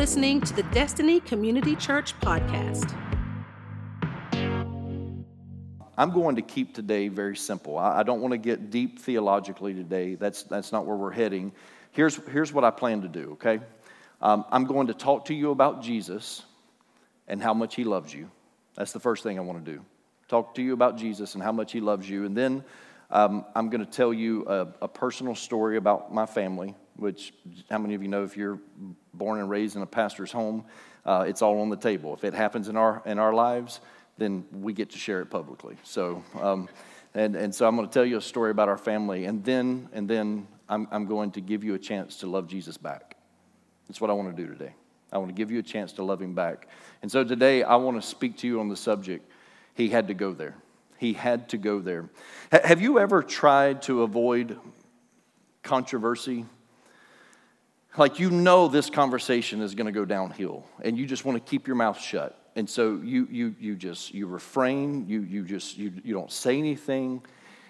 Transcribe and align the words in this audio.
listening 0.00 0.40
to 0.40 0.54
the 0.54 0.62
Destiny 0.72 1.20
Community 1.20 1.76
Church 1.76 2.18
podcast. 2.20 2.96
I'm 5.98 6.10
going 6.10 6.36
to 6.36 6.40
keep 6.40 6.74
today 6.74 7.08
very 7.08 7.36
simple. 7.36 7.76
I, 7.76 8.02
don't 8.02 8.22
want 8.22 8.32
to 8.32 8.38
get 8.38 8.70
deep 8.70 8.98
theologically 8.98 9.74
today. 9.74 10.14
That's, 10.14 10.44
that's 10.44 10.72
not 10.72 10.86
where 10.86 10.96
we're 10.96 11.10
heading. 11.10 11.52
Here's, 11.92 12.16
here's 12.28 12.50
what 12.50 12.64
I 12.64 12.70
plan 12.70 13.02
to 13.02 13.08
do, 13.08 13.32
okay? 13.32 13.60
Um, 14.22 14.46
I'm 14.50 14.64
going 14.64 14.86
to 14.86 14.94
talk 14.94 15.26
to 15.26 15.34
you 15.34 15.50
about 15.50 15.82
Jesus 15.82 16.44
and 17.28 17.42
how 17.42 17.52
much 17.52 17.74
he 17.74 17.84
loves 17.84 18.14
you. 18.14 18.30
That's 18.76 18.92
the 18.92 19.00
first 19.00 19.22
thing 19.22 19.38
I 19.38 19.42
want 19.42 19.62
to 19.62 19.70
do. 19.70 19.84
Talk 20.28 20.54
to 20.54 20.62
you 20.62 20.72
about 20.72 20.96
Jesus 20.96 21.34
and 21.34 21.42
how 21.42 21.52
much 21.52 21.72
he 21.72 21.80
loves 21.82 22.08
you. 22.08 22.24
And 22.24 22.34
then 22.34 22.64
um, 23.10 23.44
I'm 23.54 23.68
going 23.68 23.84
to 23.84 23.90
tell 23.90 24.14
you 24.14 24.46
a, 24.46 24.68
a, 24.80 24.88
personal 24.88 25.34
story 25.34 25.76
about 25.76 26.14
my 26.14 26.24
family, 26.24 26.74
which, 27.00 27.32
how 27.70 27.78
many 27.78 27.94
of 27.94 28.02
you 28.02 28.08
know 28.08 28.22
if 28.22 28.36
you're 28.36 28.60
born 29.14 29.40
and 29.40 29.50
raised 29.50 29.76
in 29.76 29.82
a 29.82 29.86
pastor's 29.86 30.30
home, 30.30 30.64
uh, 31.04 31.24
it's 31.26 31.42
all 31.42 31.60
on 31.60 31.70
the 31.70 31.76
table. 31.76 32.14
If 32.14 32.24
it 32.24 32.34
happens 32.34 32.68
in 32.68 32.76
our, 32.76 33.02
in 33.06 33.18
our 33.18 33.32
lives, 33.32 33.80
then 34.18 34.44
we 34.52 34.72
get 34.72 34.90
to 34.90 34.98
share 34.98 35.22
it 35.22 35.26
publicly. 35.26 35.76
So, 35.82 36.22
um, 36.40 36.68
and, 37.14 37.34
and 37.34 37.54
so 37.54 37.66
I'm 37.66 37.74
going 37.74 37.88
to 37.88 37.92
tell 37.92 38.04
you 38.04 38.18
a 38.18 38.22
story 38.22 38.50
about 38.50 38.68
our 38.68 38.78
family, 38.78 39.24
and 39.24 39.42
then, 39.44 39.88
and 39.92 40.08
then 40.08 40.46
I'm, 40.68 40.86
I'm 40.90 41.06
going 41.06 41.32
to 41.32 41.40
give 41.40 41.64
you 41.64 41.74
a 41.74 41.78
chance 41.78 42.16
to 42.18 42.26
love 42.26 42.46
Jesus 42.46 42.76
back. 42.76 43.16
That's 43.88 44.00
what 44.00 44.10
I 44.10 44.12
want 44.12 44.36
to 44.36 44.42
do 44.42 44.48
today. 44.52 44.74
I 45.12 45.18
want 45.18 45.30
to 45.30 45.34
give 45.34 45.50
you 45.50 45.58
a 45.58 45.62
chance 45.62 45.92
to 45.94 46.04
love 46.04 46.22
him 46.22 46.34
back. 46.34 46.68
And 47.02 47.10
so 47.10 47.24
today 47.24 47.64
I 47.64 47.76
want 47.76 48.00
to 48.00 48.06
speak 48.06 48.36
to 48.38 48.46
you 48.46 48.60
on 48.60 48.68
the 48.68 48.76
subject. 48.76 49.28
He 49.74 49.88
had 49.88 50.06
to 50.08 50.14
go 50.14 50.32
there. 50.32 50.54
He 50.98 51.14
had 51.14 51.48
to 51.48 51.56
go 51.56 51.80
there. 51.80 52.08
H- 52.52 52.62
have 52.62 52.80
you 52.80 52.98
ever 53.00 53.22
tried 53.22 53.82
to 53.82 54.02
avoid 54.02 54.58
controversy? 55.62 56.44
Like 57.96 58.18
you 58.18 58.30
know 58.30 58.68
this 58.68 58.88
conversation 58.88 59.60
is 59.60 59.74
going 59.74 59.86
to 59.86 59.92
go 59.92 60.04
downhill, 60.04 60.64
and 60.82 60.96
you 60.96 61.06
just 61.06 61.24
want 61.24 61.44
to 61.44 61.50
keep 61.50 61.66
your 61.66 61.76
mouth 61.76 62.00
shut. 62.00 62.36
And 62.56 62.68
so 62.68 63.00
you, 63.02 63.28
you, 63.30 63.54
you 63.60 63.76
just, 63.76 64.12
you 64.12 64.26
refrain, 64.26 65.08
you, 65.08 65.22
you 65.22 65.44
just, 65.44 65.78
you, 65.78 65.92
you 66.04 66.12
don't 66.12 66.32
say 66.32 66.58
anything, 66.58 67.22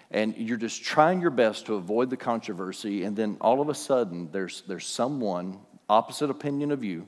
and 0.09 0.35
you're 0.35 0.57
just 0.57 0.83
trying 0.83 1.21
your 1.21 1.29
best 1.29 1.67
to 1.67 1.75
avoid 1.75 2.09
the 2.09 2.17
controversy, 2.17 3.03
and 3.03 3.15
then 3.15 3.37
all 3.41 3.61
of 3.61 3.69
a 3.69 3.75
sudden 3.75 4.29
there's, 4.31 4.63
there's 4.67 4.85
someone 4.85 5.59
opposite 5.89 6.29
opinion 6.29 6.71
of 6.71 6.83
you, 6.83 7.07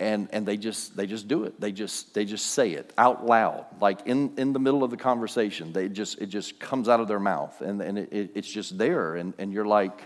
and, 0.00 0.28
and 0.32 0.46
they 0.46 0.56
just 0.56 0.96
they 0.96 1.06
just 1.06 1.26
do 1.26 1.44
it. 1.44 1.60
They 1.60 1.72
just 1.72 2.14
they 2.14 2.24
just 2.24 2.46
say 2.52 2.72
it 2.72 2.92
out 2.96 3.26
loud. 3.26 3.66
Like 3.80 4.06
in, 4.06 4.32
in 4.38 4.52
the 4.52 4.60
middle 4.60 4.84
of 4.84 4.90
the 4.90 4.96
conversation 4.96 5.72
they 5.72 5.88
just 5.88 6.20
it 6.20 6.26
just 6.26 6.60
comes 6.60 6.88
out 6.88 7.00
of 7.00 7.08
their 7.08 7.18
mouth 7.18 7.60
and, 7.60 7.82
and 7.82 7.98
it, 7.98 8.30
it's 8.34 8.48
just 8.48 8.78
there 8.78 9.16
and, 9.16 9.34
and 9.38 9.52
you're 9.52 9.64
like 9.64 10.02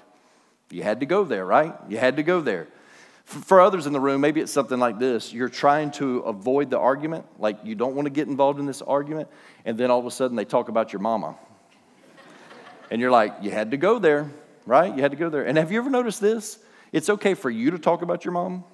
you 0.73 0.83
had 0.83 1.01
to 1.01 1.07
go 1.07 1.25
there 1.25 1.45
right 1.45 1.75
you 1.89 1.99
had 1.99 2.17
to 2.17 2.23
go 2.23 2.41
there 2.41 2.69
for 3.25 3.61
others 3.61 3.87
in 3.87 3.93
the 3.93 4.01
room, 4.01 4.21
maybe 4.21 4.41
it's 4.41 4.53
something 4.53 4.79
like 4.79 4.99
this. 4.99 5.33
You're 5.33 5.49
trying 5.49 5.91
to 5.93 6.19
avoid 6.21 6.71
the 6.71 6.79
argument, 6.79 7.25
like 7.39 7.59
you 7.65 7.75
don't 7.75 7.95
want 7.95 8.07
to 8.07 8.11
get 8.11 8.29
involved 8.29 8.61
in 8.61 8.67
this 8.67 8.83
argument, 8.83 9.29
and 9.65 9.79
then 9.79 9.91
all 9.91 9.99
of 9.99 10.07
a 10.07 10.11
sudden 10.11 10.37
they 10.37 10.45
talk 10.45 10.69
about 10.69 10.93
your 10.93 11.01
mama. 11.01 11.37
and 12.91 13.01
you're 13.01 13.11
like, 13.11 13.35
you 13.41 13.51
had 13.51 13.71
to 13.71 13.77
go 13.77 13.99
there, 13.99 14.31
right? 14.67 14.95
You 14.95 15.03
had 15.03 15.13
to 15.13 15.17
go 15.17 15.31
there. 15.31 15.45
And 15.45 15.57
have 15.57 15.73
you 15.73 15.79
ever 15.79 15.91
noticed 15.91 16.21
this? 16.21 16.59
It's 16.93 17.09
okay 17.09 17.35
for 17.35 17.49
you 17.49 17.71
to 17.71 17.79
talk 17.79 18.03
about 18.03 18.25
your 18.25 18.33
mom, 18.33 18.65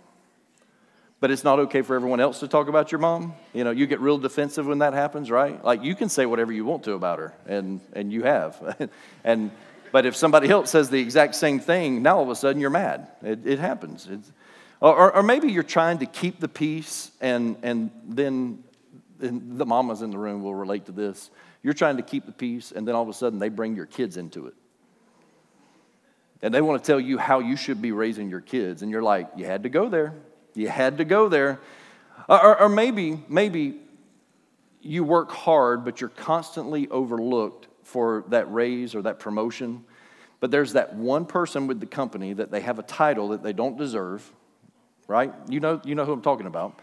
but 1.21 1.31
it's 1.31 1.45
not 1.45 1.61
okay 1.61 1.83
for 1.83 1.95
everyone 1.95 2.19
else 2.19 2.41
to 2.41 2.49
talk 2.49 2.69
about 2.69 2.91
your 2.91 3.01
mom. 3.01 3.35
You 3.53 3.65
know, 3.65 3.71
you 3.71 3.87
get 3.87 4.01
real 4.01 4.19
defensive 4.19 4.67
when 4.67 4.79
that 4.79 4.93
happens, 4.93 5.31
right? 5.31 5.63
Like 5.65 5.85
you 5.85 5.95
can 5.95 6.09
say 6.09 6.27
whatever 6.27 6.53
you 6.53 6.65
want 6.65 6.85
to 6.85 6.95
about 6.95 7.21
her, 7.21 7.35
and, 7.47 7.81
and 7.93 8.13
you 8.13 8.25
have. 8.25 8.91
and 9.25 9.51
but 9.93 10.07
if 10.07 10.17
somebody 10.17 10.49
else 10.51 10.71
says 10.71 10.91
the 10.91 11.01
exact 11.01 11.35
same 11.35 11.61
thing, 11.61 12.03
now 12.03 12.19
all 12.19 12.23
of 12.23 12.31
a 12.31 12.37
sudden 12.37 12.61
you're 12.61 12.71
mad. 12.71 13.09
It, 13.23 13.47
it 13.47 13.59
happens. 13.59 14.09
Or, 14.81 15.13
or 15.13 15.23
maybe 15.23 15.51
you're 15.51 15.63
trying 15.63 15.99
to 15.99 16.07
keep 16.07 16.39
the 16.39 16.49
peace, 16.49 17.11
and, 17.21 17.57
and 17.63 17.91
then 18.07 18.63
and 19.21 19.59
the 19.59 19.67
mamas 19.67 20.03
in 20.03 20.11
the 20.11 20.19
room 20.19 20.43
will 20.43 20.55
relate 20.55 20.87
to 20.87 20.93
this. 20.93 21.31
You're 21.63 21.75
trying 21.75 21.97
to 21.97 22.03
keep 22.03 22.27
the 22.27 22.33
peace, 22.33 22.73
and 22.73 22.87
then 22.87 22.95
all 22.95 23.03
of 23.03 23.09
a 23.09 23.15
sudden 23.15 23.39
they 23.39 23.49
bring 23.49 23.75
your 23.75 23.87
kids 23.87 24.17
into 24.17 24.47
it. 24.47 24.55
And 26.41 26.55
they 26.55 26.61
want 26.61 26.83
to 26.83 26.87
tell 26.87 27.01
you 27.01 27.19
how 27.19 27.41
you 27.41 27.57
should 27.57 27.83
be 27.83 27.91
raising 27.91 28.31
your 28.31 28.41
kids. 28.41 28.83
And 28.83 28.93
you're 28.93 29.03
like, 29.03 29.29
you 29.37 29.45
had 29.45 29.65
to 29.65 29.69
go 29.69 29.89
there. 29.89 30.15
You 30.55 30.69
had 30.69 30.99
to 30.99 31.05
go 31.05 31.29
there. 31.29 31.61
Or, 32.29 32.63
or 32.63 32.69
maybe, 32.69 33.21
maybe 33.29 33.81
you 34.81 35.03
work 35.03 35.33
hard, 35.33 35.85
but 35.85 36.01
you're 36.01 36.11
constantly 36.11 36.89
overlooked 36.89 37.67
for 37.89 38.25
that 38.29 38.53
raise 38.53 38.95
or 38.95 39.03
that 39.03 39.19
promotion. 39.19 39.85
But 40.41 40.51
there's 40.51 40.75
that 40.75 40.95
one 40.95 41.27
person 41.27 41.67
with 41.67 41.81
the 41.81 41.87
company 41.87 42.33
that 42.33 42.51
they 42.51 42.61
have 42.61 42.79
a 42.79 42.83
title 42.83 43.29
that 43.29 43.43
they 43.43 43.53
don't 43.53 43.77
deserve 43.77 44.33
right? 45.09 45.33
You 45.49 45.59
know, 45.59 45.81
you 45.85 45.97
know 45.97 46.05
who 46.05 46.13
I'm 46.13 46.23
talking 46.23 46.47
about. 46.47 46.79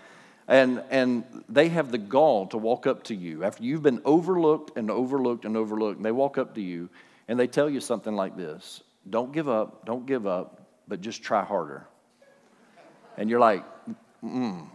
And, 0.48 0.84
and 0.90 1.24
they 1.48 1.70
have 1.70 1.92
the 1.92 1.98
gall 1.98 2.48
to 2.48 2.58
walk 2.58 2.86
up 2.86 3.04
to 3.04 3.16
you 3.16 3.44
after 3.44 3.64
you've 3.64 3.82
been 3.82 4.02
overlooked 4.04 4.78
and 4.78 4.92
overlooked 4.92 5.46
and 5.46 5.56
overlooked. 5.56 5.98
And 5.98 6.06
they 6.06 6.12
walk 6.12 6.38
up 6.38 6.56
to 6.56 6.62
you 6.62 6.90
and 7.28 7.40
they 7.40 7.48
tell 7.48 7.70
you 7.70 7.80
something 7.80 8.16
like 8.16 8.36
this 8.36 8.84
Don't 9.10 9.32
give 9.32 9.48
up, 9.48 9.86
don't 9.86 10.06
give 10.06 10.28
up, 10.28 10.68
but 10.88 11.02
just 11.02 11.24
try 11.24 11.44
harder. 11.44 11.88
And 13.18 13.30
you're 13.30 13.40
like, 13.40 13.64
mm, 14.24 14.68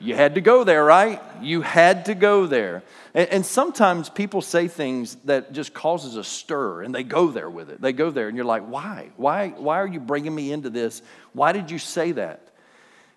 you 0.00 0.14
had 0.14 0.34
to 0.36 0.40
go 0.40 0.64
there, 0.64 0.84
right? 0.84 1.20
You 1.42 1.60
had 1.60 2.06
to 2.06 2.14
go 2.14 2.46
there. 2.46 2.82
And, 3.14 3.28
and, 3.28 3.46
sometimes 3.46 4.08
people 4.08 4.40
say 4.40 4.68
things 4.68 5.16
that 5.24 5.52
just 5.52 5.74
causes 5.74 6.16
a 6.16 6.24
stir 6.24 6.82
and 6.82 6.94
they 6.94 7.02
go 7.02 7.28
there 7.28 7.50
with 7.50 7.70
it. 7.70 7.80
They 7.80 7.92
go 7.92 8.10
there 8.10 8.28
and 8.28 8.36
you're 8.36 8.46
like, 8.46 8.66
why? 8.66 9.10
Why, 9.16 9.48
why 9.48 9.80
are 9.80 9.86
you 9.86 10.00
bringing 10.00 10.34
me 10.34 10.52
into 10.52 10.70
this? 10.70 11.02
Why 11.32 11.52
did 11.52 11.70
you 11.70 11.78
say 11.78 12.12
that? 12.12 12.40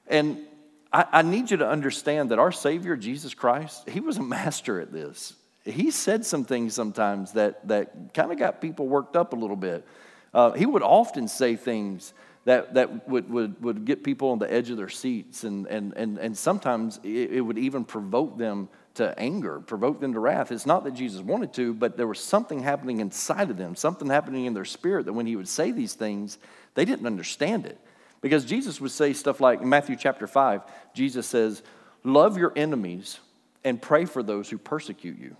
And 0.07 0.39
I, 0.91 1.05
I 1.11 1.21
need 1.21 1.51
you 1.51 1.57
to 1.57 1.67
understand 1.67 2.31
that 2.31 2.39
our 2.39 2.51
Savior, 2.51 2.95
Jesus 2.95 3.33
Christ, 3.33 3.87
he 3.89 3.99
was 3.99 4.17
a 4.17 4.23
master 4.23 4.81
at 4.81 4.91
this. 4.91 5.33
He 5.63 5.91
said 5.91 6.25
some 6.25 6.43
things 6.43 6.73
sometimes 6.73 7.33
that, 7.33 7.65
that 7.67 8.13
kind 8.13 8.31
of 8.31 8.37
got 8.37 8.59
people 8.59 8.87
worked 8.87 9.15
up 9.15 9.33
a 9.33 9.35
little 9.35 9.55
bit. 9.55 9.85
Uh, 10.33 10.51
he 10.51 10.65
would 10.65 10.83
often 10.83 11.27
say 11.27 11.55
things 11.55 12.13
that, 12.45 12.73
that 12.73 13.07
would, 13.07 13.29
would, 13.29 13.61
would 13.63 13.85
get 13.85 14.03
people 14.03 14.29
on 14.29 14.39
the 14.39 14.51
edge 14.51 14.69
of 14.69 14.77
their 14.77 14.89
seats, 14.89 15.43
and, 15.43 15.65
and, 15.67 15.93
and, 15.95 16.17
and 16.17 16.37
sometimes 16.37 16.99
it, 17.03 17.31
it 17.31 17.41
would 17.41 17.57
even 17.57 17.85
provoke 17.85 18.37
them 18.37 18.67
to 18.95 19.17
anger, 19.17 19.59
provoke 19.59 19.99
them 19.99 20.13
to 20.13 20.19
wrath. 20.19 20.51
It's 20.51 20.65
not 20.65 20.83
that 20.83 20.93
Jesus 20.93 21.21
wanted 21.21 21.53
to, 21.53 21.73
but 21.73 21.97
there 21.97 22.07
was 22.07 22.19
something 22.19 22.59
happening 22.59 22.99
inside 22.99 23.49
of 23.49 23.57
them, 23.57 23.75
something 23.75 24.07
happening 24.07 24.45
in 24.45 24.53
their 24.53 24.65
spirit 24.65 25.05
that 25.05 25.13
when 25.13 25.25
he 25.25 25.35
would 25.35 25.47
say 25.47 25.71
these 25.71 25.93
things, 25.93 26.37
they 26.75 26.85
didn't 26.85 27.07
understand 27.07 27.65
it. 27.65 27.79
Because 28.21 28.45
Jesus 28.45 28.79
would 28.79 28.91
say 28.91 29.13
stuff 29.13 29.41
like 29.41 29.61
in 29.61 29.69
Matthew 29.69 29.95
chapter 29.95 30.27
5, 30.27 30.61
Jesus 30.93 31.25
says, 31.25 31.63
Love 32.03 32.37
your 32.37 32.53
enemies 32.55 33.19
and 33.63 33.81
pray 33.81 34.05
for 34.05 34.21
those 34.21 34.49
who 34.49 34.57
persecute 34.57 35.17
you. 35.17 35.35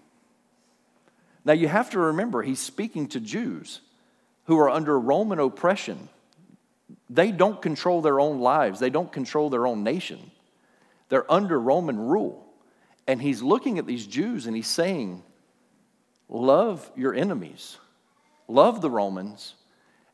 Now 1.45 1.53
you 1.53 1.67
have 1.67 1.89
to 1.91 1.99
remember, 1.99 2.41
he's 2.41 2.59
speaking 2.59 3.07
to 3.09 3.19
Jews 3.19 3.81
who 4.45 4.57
are 4.59 4.69
under 4.69 4.99
Roman 4.99 5.39
oppression. 5.39 6.09
They 7.09 7.31
don't 7.31 7.61
control 7.61 8.01
their 8.01 8.19
own 8.19 8.39
lives, 8.39 8.79
they 8.79 8.89
don't 8.89 9.11
control 9.11 9.49
their 9.49 9.67
own 9.67 9.83
nation. 9.83 10.31
They're 11.09 11.31
under 11.31 11.59
Roman 11.59 11.99
rule. 11.99 12.43
And 13.07 13.21
he's 13.21 13.41
looking 13.41 13.77
at 13.77 13.85
these 13.85 14.07
Jews 14.07 14.47
and 14.47 14.55
he's 14.55 14.67
saying, 14.67 15.23
Love 16.29 16.89
your 16.95 17.13
enemies, 17.13 17.77
love 18.47 18.81
the 18.81 18.89
Romans, 18.89 19.53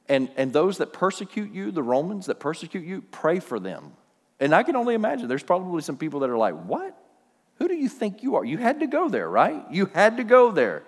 and, 0.10 0.30
and 0.36 0.52
those 0.52 0.80
that 0.80 0.92
persecute 0.92 1.54
you, 1.54 1.72
the 1.72 1.84
Romans 1.84 2.26
that 2.26 2.40
persecute 2.40 2.84
you, 2.84 3.02
pray 3.02 3.40
for 3.40 3.60
them. 3.60 3.94
And 4.40 4.54
I 4.54 4.64
can 4.64 4.76
only 4.76 4.96
imagine 4.96 5.28
there's 5.28 5.44
probably 5.44 5.82
some 5.82 5.98
people 5.98 6.22
that 6.22 6.30
are 6.30 6.38
like, 6.38 6.56
What? 6.56 6.98
Who 7.60 7.68
do 7.68 7.76
you 7.76 7.90
think 7.90 8.24
you 8.24 8.36
are? 8.36 8.46
You 8.46 8.58
had 8.58 8.80
to 8.80 8.88
go 8.88 9.10
there, 9.10 9.30
right? 9.30 9.64
You 9.70 9.88
had 9.94 10.18
to 10.18 10.24
go 10.24 10.52
there. 10.52 10.84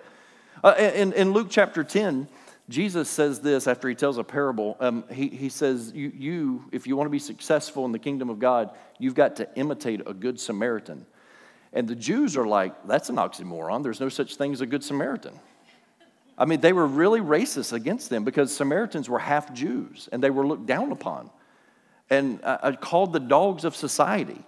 Uh, 0.64 0.74
in, 0.78 1.12
in 1.12 1.32
Luke 1.32 1.48
chapter 1.50 1.84
10, 1.84 2.28
Jesus 2.72 3.08
says 3.08 3.40
this 3.40 3.66
after 3.66 3.88
he 3.88 3.94
tells 3.94 4.16
a 4.18 4.24
parable. 4.24 4.76
Um, 4.80 5.04
he, 5.12 5.28
he 5.28 5.48
says, 5.48 5.92
you, 5.94 6.10
you, 6.16 6.64
if 6.72 6.86
you 6.86 6.96
want 6.96 7.06
to 7.06 7.10
be 7.10 7.18
successful 7.18 7.84
in 7.84 7.92
the 7.92 7.98
kingdom 7.98 8.30
of 8.30 8.38
God, 8.38 8.70
you've 8.98 9.14
got 9.14 9.36
to 9.36 9.48
imitate 9.56 10.00
a 10.06 10.14
good 10.14 10.40
Samaritan. 10.40 11.06
And 11.74 11.86
the 11.86 11.94
Jews 11.94 12.36
are 12.36 12.46
like, 12.46 12.86
that's 12.86 13.10
an 13.10 13.16
oxymoron. 13.16 13.82
There's 13.82 14.00
no 14.00 14.08
such 14.08 14.36
thing 14.36 14.52
as 14.52 14.62
a 14.62 14.66
good 14.66 14.82
Samaritan. 14.82 15.38
I 16.36 16.46
mean, 16.46 16.60
they 16.60 16.72
were 16.72 16.86
really 16.86 17.20
racist 17.20 17.72
against 17.74 18.08
them 18.08 18.24
because 18.24 18.54
Samaritans 18.54 19.08
were 19.08 19.18
half 19.18 19.52
Jews 19.52 20.08
and 20.10 20.22
they 20.22 20.30
were 20.30 20.46
looked 20.46 20.66
down 20.66 20.92
upon 20.92 21.30
and 22.10 22.42
uh, 22.42 22.58
uh 22.62 22.72
called 22.72 23.12
the 23.12 23.20
dogs 23.20 23.64
of 23.64 23.76
society. 23.76 24.44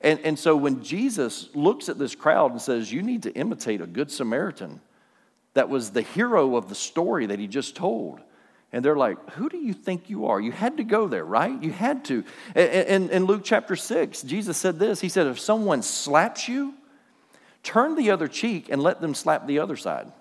And, 0.00 0.20
and 0.20 0.38
so 0.38 0.56
when 0.56 0.82
Jesus 0.82 1.50
looks 1.54 1.88
at 1.88 1.98
this 1.98 2.14
crowd 2.14 2.52
and 2.52 2.60
says, 2.60 2.92
You 2.92 3.02
need 3.02 3.24
to 3.24 3.32
imitate 3.32 3.80
a 3.80 3.86
good 3.86 4.10
Samaritan, 4.10 4.80
that 5.54 5.68
was 5.68 5.90
the 5.90 6.02
hero 6.02 6.56
of 6.56 6.68
the 6.68 6.74
story 6.74 7.26
that 7.26 7.38
he 7.38 7.46
just 7.46 7.74
told. 7.74 8.20
And 8.72 8.84
they're 8.84 8.96
like, 8.96 9.30
Who 9.34 9.48
do 9.48 9.56
you 9.56 9.72
think 9.72 10.10
you 10.10 10.26
are? 10.26 10.40
You 10.40 10.52
had 10.52 10.76
to 10.78 10.84
go 10.84 11.06
there, 11.06 11.24
right? 11.24 11.62
You 11.62 11.70
had 11.70 12.04
to. 12.06 12.24
In, 12.56 13.08
in 13.10 13.24
Luke 13.24 13.42
chapter 13.44 13.76
6, 13.76 14.22
Jesus 14.22 14.56
said 14.56 14.78
this 14.78 15.00
He 15.00 15.08
said, 15.08 15.26
If 15.26 15.38
someone 15.38 15.82
slaps 15.82 16.48
you, 16.48 16.74
turn 17.62 17.94
the 17.94 18.10
other 18.10 18.28
cheek 18.28 18.68
and 18.68 18.82
let 18.82 19.00
them 19.00 19.14
slap 19.14 19.46
the 19.46 19.60
other 19.60 19.76
side. 19.76 20.12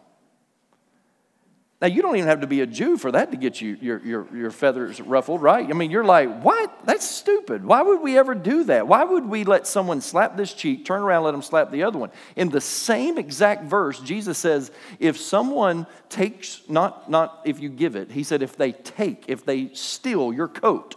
Now, 1.83 1.89
you 1.89 2.01
don't 2.01 2.15
even 2.15 2.29
have 2.29 2.39
to 2.39 2.47
be 2.47 2.61
a 2.61 2.65
Jew 2.65 2.95
for 2.95 3.11
that 3.11 3.31
to 3.31 3.37
get 3.37 3.59
you, 3.59 3.77
your, 3.81 3.99
your, 4.05 4.27
your 4.33 4.51
feathers 4.51 5.01
ruffled, 5.01 5.41
right? 5.41 5.69
I 5.69 5.73
mean, 5.73 5.91
you're 5.91 6.05
like, 6.05 6.41
what? 6.41 6.85
That's 6.85 7.05
stupid. 7.05 7.65
Why 7.65 7.81
would 7.81 7.99
we 7.99 8.17
ever 8.17 8.33
do 8.35 8.63
that? 8.63 8.87
Why 8.87 9.03
would 9.03 9.25
we 9.25 9.43
let 9.43 9.67
someone 9.67 9.99
slap 9.99 10.37
this 10.37 10.53
cheek, 10.53 10.85
turn 10.85 11.01
around, 11.01 11.25
let 11.25 11.31
them 11.31 11.41
slap 11.41 11.71
the 11.71 11.83
other 11.83 11.99
one? 11.99 12.09
In 12.37 12.47
the 12.47 12.61
same 12.61 13.17
exact 13.17 13.65
verse, 13.65 13.99
Jesus 13.99 14.37
says, 14.37 14.71
if 14.97 15.17
someone 15.19 15.85
takes, 16.07 16.61
not, 16.69 17.11
not 17.11 17.41
if 17.43 17.59
you 17.59 17.67
give 17.67 17.97
it, 17.97 18.11
he 18.11 18.23
said, 18.23 18.41
if 18.41 18.55
they 18.55 18.71
take, 18.71 19.25
if 19.27 19.43
they 19.43 19.73
steal 19.73 20.31
your 20.31 20.47
coat, 20.47 20.95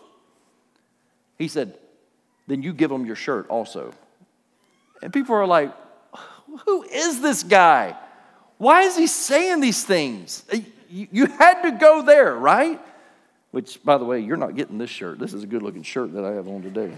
he 1.36 1.48
said, 1.48 1.76
then 2.46 2.62
you 2.62 2.72
give 2.72 2.90
them 2.90 3.04
your 3.06 3.16
shirt 3.16 3.48
also. 3.48 3.92
And 5.02 5.12
people 5.12 5.34
are 5.34 5.48
like, 5.48 5.74
who 6.64 6.84
is 6.84 7.20
this 7.20 7.42
guy? 7.42 7.96
Why 8.58 8.82
is 8.82 8.96
he 8.96 9.08
saying 9.08 9.60
these 9.60 9.82
things? 9.82 10.44
You 10.90 11.26
had 11.26 11.62
to 11.62 11.72
go 11.72 12.02
there, 12.02 12.34
right? 12.34 12.80
Which, 13.50 13.82
by 13.82 13.98
the 13.98 14.04
way, 14.04 14.20
you're 14.20 14.36
not 14.36 14.56
getting 14.56 14.78
this 14.78 14.90
shirt. 14.90 15.18
This 15.18 15.32
is 15.32 15.42
a 15.42 15.46
good 15.46 15.62
looking 15.62 15.82
shirt 15.82 16.12
that 16.14 16.24
I 16.24 16.32
have 16.32 16.48
on 16.48 16.62
today. 16.62 16.92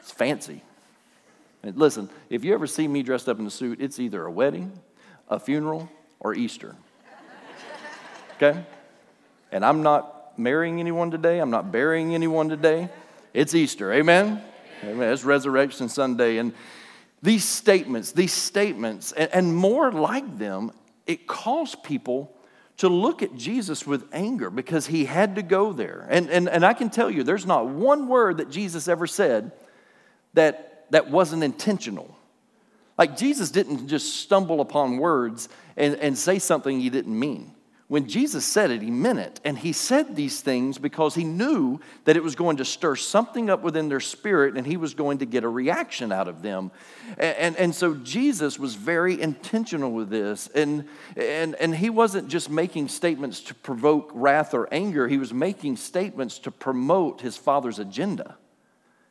It's 0.00 0.10
fancy. 0.10 0.62
And 1.62 1.76
listen, 1.76 2.08
if 2.30 2.44
you 2.44 2.54
ever 2.54 2.66
see 2.66 2.86
me 2.86 3.02
dressed 3.02 3.28
up 3.28 3.38
in 3.38 3.46
a 3.46 3.50
suit, 3.50 3.80
it's 3.80 3.98
either 3.98 4.24
a 4.24 4.30
wedding, 4.30 4.72
a 5.28 5.40
funeral, 5.40 5.88
or 6.20 6.34
Easter. 6.34 6.76
Okay? 8.36 8.64
And 9.50 9.64
I'm 9.64 9.82
not 9.82 10.38
marrying 10.38 10.80
anyone 10.80 11.10
today, 11.10 11.38
I'm 11.40 11.50
not 11.50 11.72
burying 11.72 12.14
anyone 12.14 12.48
today. 12.48 12.88
It's 13.32 13.54
Easter. 13.54 13.92
Amen? 13.92 14.42
Amen. 14.84 15.12
It's 15.12 15.24
Resurrection 15.24 15.88
Sunday. 15.88 16.38
And 16.38 16.52
these 17.22 17.44
statements, 17.44 18.12
these 18.12 18.32
statements, 18.32 19.12
and, 19.12 19.30
and 19.32 19.56
more 19.56 19.90
like 19.90 20.38
them, 20.38 20.72
it 21.06 21.26
calls 21.26 21.74
people 21.74 22.35
to 22.78 22.88
look 22.88 23.22
at 23.22 23.34
Jesus 23.34 23.86
with 23.86 24.04
anger 24.12 24.50
because 24.50 24.86
he 24.86 25.06
had 25.06 25.36
to 25.36 25.42
go 25.42 25.72
there. 25.72 26.06
And, 26.10 26.28
and, 26.28 26.48
and 26.48 26.64
I 26.64 26.74
can 26.74 26.90
tell 26.90 27.10
you, 27.10 27.22
there's 27.22 27.46
not 27.46 27.66
one 27.66 28.08
word 28.08 28.36
that 28.36 28.50
Jesus 28.50 28.86
ever 28.86 29.06
said 29.06 29.52
that, 30.34 30.86
that 30.90 31.10
wasn't 31.10 31.42
intentional. 31.42 32.16
Like 32.98 33.16
Jesus 33.16 33.50
didn't 33.50 33.88
just 33.88 34.16
stumble 34.16 34.60
upon 34.60 34.98
words 34.98 35.48
and, 35.76 35.94
and 35.96 36.16
say 36.16 36.38
something 36.38 36.78
he 36.78 36.90
didn't 36.90 37.18
mean. 37.18 37.55
When 37.88 38.08
Jesus 38.08 38.44
said 38.44 38.72
it, 38.72 38.82
he 38.82 38.90
meant 38.90 39.20
it. 39.20 39.40
And 39.44 39.56
he 39.56 39.72
said 39.72 40.16
these 40.16 40.40
things 40.40 40.76
because 40.76 41.14
he 41.14 41.22
knew 41.22 41.78
that 42.04 42.16
it 42.16 42.22
was 42.22 42.34
going 42.34 42.56
to 42.56 42.64
stir 42.64 42.96
something 42.96 43.48
up 43.48 43.62
within 43.62 43.88
their 43.88 44.00
spirit 44.00 44.56
and 44.56 44.66
he 44.66 44.76
was 44.76 44.94
going 44.94 45.18
to 45.18 45.26
get 45.26 45.44
a 45.44 45.48
reaction 45.48 46.10
out 46.10 46.26
of 46.26 46.42
them. 46.42 46.72
And, 47.16 47.36
and, 47.36 47.56
and, 47.56 47.74
so 47.74 47.94
Jesus 47.94 48.58
was 48.58 48.74
very 48.74 49.20
intentional 49.20 49.92
with 49.92 50.10
this. 50.10 50.48
And, 50.48 50.88
and, 51.16 51.54
and 51.54 51.76
he 51.76 51.88
wasn't 51.88 52.26
just 52.26 52.50
making 52.50 52.88
statements 52.88 53.40
to 53.42 53.54
provoke 53.54 54.10
wrath 54.12 54.52
or 54.52 54.68
anger, 54.72 55.06
he 55.06 55.18
was 55.18 55.32
making 55.32 55.76
statements 55.76 56.40
to 56.40 56.50
promote 56.50 57.20
his 57.20 57.36
father's 57.36 57.78
agenda. 57.78 58.36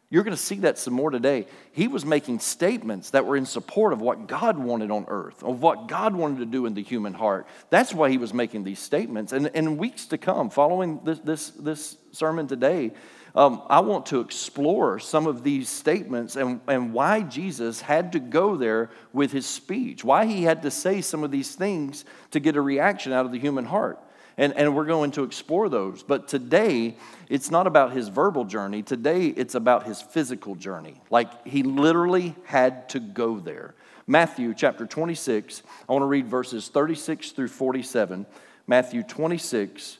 You're 0.10 0.24
going 0.24 0.36
to 0.36 0.42
see 0.42 0.60
that 0.60 0.78
some 0.78 0.94
more 0.94 1.10
today. 1.10 1.48
He 1.72 1.88
was 1.88 2.06
making 2.06 2.40
statements 2.40 3.10
that 3.10 3.26
were 3.26 3.36
in 3.36 3.46
support 3.46 3.92
of 3.92 4.02
what 4.02 4.28
God 4.28 4.58
wanted 4.58 4.92
on 4.92 5.06
earth, 5.08 5.44
of 5.44 5.62
what 5.62 5.88
God 5.88 6.16
wanted 6.16 6.40
to 6.40 6.46
do 6.46 6.68
in 6.68 6.76
the 6.76 6.84
human 6.84 7.14
heart. 7.14 7.48
That's 7.72 7.94
why 7.94 8.12
he 8.12 8.18
was 8.18 8.34
making 8.34 8.64
these 8.64 8.80
statements. 8.80 9.34
And 9.34 9.48
in 9.48 9.78
weeks 9.78 10.06
to 10.08 10.18
come, 10.18 10.52
following 10.52 11.02
this, 11.04 11.20
this, 11.20 11.50
this 11.50 11.98
sermon 12.12 12.48
today, 12.48 12.92
um, 13.36 13.64
I 13.68 13.82
want 13.82 14.06
to 14.08 14.22
explore 14.22 15.00
some 15.00 15.28
of 15.28 15.44
these 15.44 15.68
statements 15.68 16.38
and, 16.38 16.62
and 16.68 16.94
why 16.94 17.22
Jesus 17.22 17.82
had 17.82 18.14
to 18.14 18.20
go 18.20 18.56
there 18.56 18.92
with 19.12 19.32
his 19.32 19.46
speech, 19.46 20.06
why 20.06 20.26
he 20.26 20.44
had 20.44 20.62
to 20.62 20.72
say 20.72 21.02
some 21.02 21.24
of 21.24 21.32
these 21.32 21.56
things 21.56 22.06
to 22.32 22.40
get 22.40 22.56
a 22.56 22.62
reaction 22.62 23.12
out 23.12 23.26
of 23.26 23.34
the 23.34 23.40
human 23.40 23.66
heart. 23.66 24.00
And, 24.38 24.54
and 24.58 24.76
we're 24.76 24.86
going 24.86 25.12
to 25.12 25.24
explore 25.24 25.70
those. 25.70 26.04
But 26.04 26.28
today, 26.28 26.98
it's 27.30 27.50
not 27.50 27.68
about 27.68 27.94
his 27.94 28.10
verbal 28.10 28.44
journey. 28.44 28.84
Today, 28.84 29.28
it's 29.28 29.56
about 29.56 29.86
his 29.86 30.02
physical 30.02 30.56
journey. 30.56 31.02
Like 31.10 31.48
he 31.48 31.64
literally 31.64 32.36
had 32.44 32.90
to 32.90 33.00
go 33.00 33.40
there. 33.40 33.76
Matthew 34.08 34.54
chapter 34.54 34.86
26, 34.86 35.64
I 35.88 35.94
want 35.94 36.04
to 36.04 36.08
read 36.08 36.28
verses 36.28 36.68
36 36.68 37.32
through 37.32 37.48
47. 37.48 38.26
Matthew 38.68 39.04
26, 39.04 39.98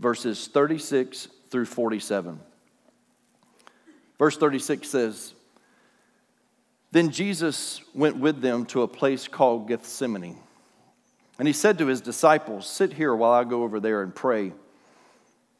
verses 0.00 0.48
36 0.48 1.28
through 1.50 1.66
47. 1.66 2.40
Verse 4.18 4.36
36 4.36 4.88
says, 4.88 5.34
Then 6.90 7.10
Jesus 7.10 7.80
went 7.94 8.16
with 8.16 8.40
them 8.40 8.64
to 8.66 8.82
a 8.82 8.88
place 8.88 9.28
called 9.28 9.68
Gethsemane 9.68 10.38
and 11.38 11.48
he 11.48 11.52
said 11.52 11.78
to 11.78 11.86
his 11.86 12.00
disciples, 12.00 12.66
Sit 12.66 12.92
here 12.92 13.14
while 13.14 13.32
I 13.32 13.44
go 13.44 13.62
over 13.62 13.80
there 13.80 14.02
and 14.02 14.14
pray. 14.14 14.52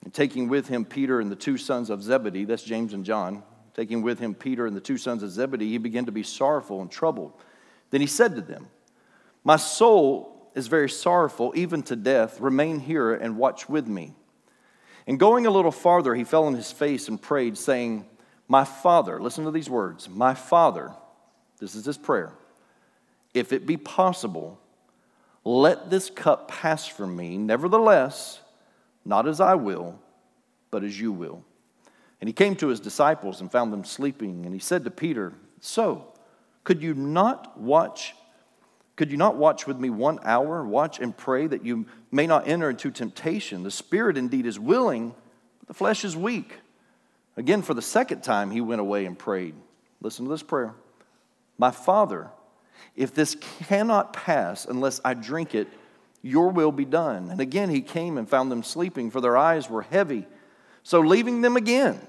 And 0.04 0.12
taking 0.12 0.48
with 0.48 0.68
him 0.68 0.84
Peter 0.84 1.20
and 1.20 1.30
the 1.30 1.36
two 1.36 1.56
sons 1.56 1.90
of 1.90 2.02
Zebedee, 2.02 2.44
that's 2.44 2.62
James 2.62 2.92
and 2.92 3.04
John, 3.04 3.42
taking 3.74 4.02
with 4.02 4.18
him 4.18 4.34
Peter 4.34 4.66
and 4.66 4.76
the 4.76 4.80
two 4.80 4.98
sons 4.98 5.22
of 5.22 5.30
Zebedee, 5.30 5.70
he 5.70 5.78
began 5.78 6.06
to 6.06 6.12
be 6.12 6.22
sorrowful 6.22 6.80
and 6.80 6.90
troubled. 6.90 7.32
Then 7.90 8.00
he 8.00 8.06
said 8.06 8.36
to 8.36 8.42
them, 8.42 8.68
My 9.42 9.56
soul 9.56 10.50
is 10.54 10.68
very 10.68 10.88
sorrowful, 10.88 11.52
even 11.56 11.82
to 11.84 11.96
death. 11.96 12.40
Remain 12.40 12.80
here 12.80 13.14
and 13.14 13.36
watch 13.36 13.68
with 13.68 13.88
me. 13.88 14.14
And 15.06 15.18
going 15.18 15.46
a 15.46 15.50
little 15.50 15.72
farther, 15.72 16.14
he 16.14 16.24
fell 16.24 16.44
on 16.44 16.54
his 16.54 16.70
face 16.70 17.08
and 17.08 17.20
prayed, 17.20 17.58
saying, 17.58 18.06
My 18.46 18.64
Father, 18.64 19.20
listen 19.20 19.44
to 19.44 19.50
these 19.50 19.68
words, 19.68 20.08
My 20.08 20.34
Father, 20.34 20.92
this 21.58 21.74
is 21.74 21.84
his 21.84 21.98
prayer, 21.98 22.32
if 23.32 23.52
it 23.52 23.66
be 23.66 23.76
possible, 23.76 24.60
let 25.44 25.90
this 25.90 26.10
cup 26.10 26.48
pass 26.48 26.86
from 26.86 27.14
me. 27.16 27.36
Nevertheless, 27.36 28.40
not 29.04 29.28
as 29.28 29.40
I 29.40 29.54
will, 29.54 29.98
but 30.70 30.82
as 30.82 30.98
you 30.98 31.12
will. 31.12 31.44
And 32.20 32.28
he 32.28 32.32
came 32.32 32.56
to 32.56 32.68
his 32.68 32.80
disciples 32.80 33.40
and 33.40 33.52
found 33.52 33.72
them 33.72 33.84
sleeping. 33.84 34.46
And 34.46 34.54
he 34.54 34.60
said 34.60 34.84
to 34.84 34.90
Peter, 34.90 35.34
So, 35.60 36.06
could 36.64 36.82
you 36.82 36.94
not 36.94 37.60
watch? 37.60 38.14
Could 38.96 39.10
you 39.10 39.18
not 39.18 39.36
watch 39.36 39.66
with 39.66 39.78
me 39.78 39.90
one 39.90 40.18
hour? 40.24 40.64
Watch 40.64 41.00
and 41.00 41.14
pray 41.14 41.46
that 41.46 41.64
you 41.64 41.86
may 42.10 42.26
not 42.26 42.48
enter 42.48 42.70
into 42.70 42.90
temptation. 42.90 43.62
The 43.62 43.70
spirit 43.70 44.16
indeed 44.16 44.46
is 44.46 44.58
willing, 44.58 45.14
but 45.58 45.68
the 45.68 45.74
flesh 45.74 46.04
is 46.04 46.16
weak. 46.16 46.54
Again, 47.36 47.62
for 47.62 47.74
the 47.74 47.82
second 47.82 48.22
time, 48.22 48.50
he 48.50 48.60
went 48.60 48.80
away 48.80 49.04
and 49.04 49.18
prayed. 49.18 49.54
Listen 50.00 50.24
to 50.24 50.30
this 50.30 50.42
prayer 50.42 50.74
My 51.58 51.70
Father, 51.70 52.30
if 52.96 53.14
this 53.14 53.36
cannot 53.66 54.12
pass 54.12 54.64
unless 54.64 55.00
I 55.04 55.14
drink 55.14 55.54
it, 55.54 55.68
your 56.22 56.50
will 56.50 56.72
be 56.72 56.84
done. 56.84 57.30
And 57.30 57.40
again 57.40 57.70
he 57.70 57.80
came 57.80 58.18
and 58.18 58.28
found 58.28 58.50
them 58.50 58.62
sleeping, 58.62 59.10
for 59.10 59.20
their 59.20 59.36
eyes 59.36 59.68
were 59.68 59.82
heavy. 59.82 60.26
So 60.82 61.00
leaving 61.00 61.40
them 61.40 61.56
again, 61.56 62.00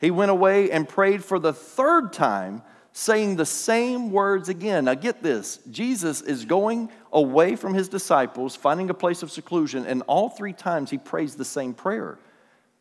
he 0.00 0.10
went 0.10 0.30
away 0.30 0.70
and 0.70 0.88
prayed 0.88 1.24
for 1.24 1.38
the 1.38 1.52
third 1.52 2.12
time, 2.12 2.62
saying 2.92 3.36
the 3.36 3.46
same 3.46 4.10
words 4.10 4.48
again. 4.48 4.86
Now 4.86 4.94
get 4.94 5.22
this 5.22 5.58
Jesus 5.70 6.22
is 6.22 6.44
going 6.44 6.90
away 7.12 7.56
from 7.56 7.74
his 7.74 7.88
disciples, 7.88 8.56
finding 8.56 8.90
a 8.90 8.94
place 8.94 9.22
of 9.22 9.30
seclusion, 9.30 9.86
and 9.86 10.02
all 10.06 10.28
three 10.28 10.52
times 10.52 10.90
he 10.90 10.98
prays 10.98 11.34
the 11.34 11.44
same 11.44 11.74
prayer 11.74 12.18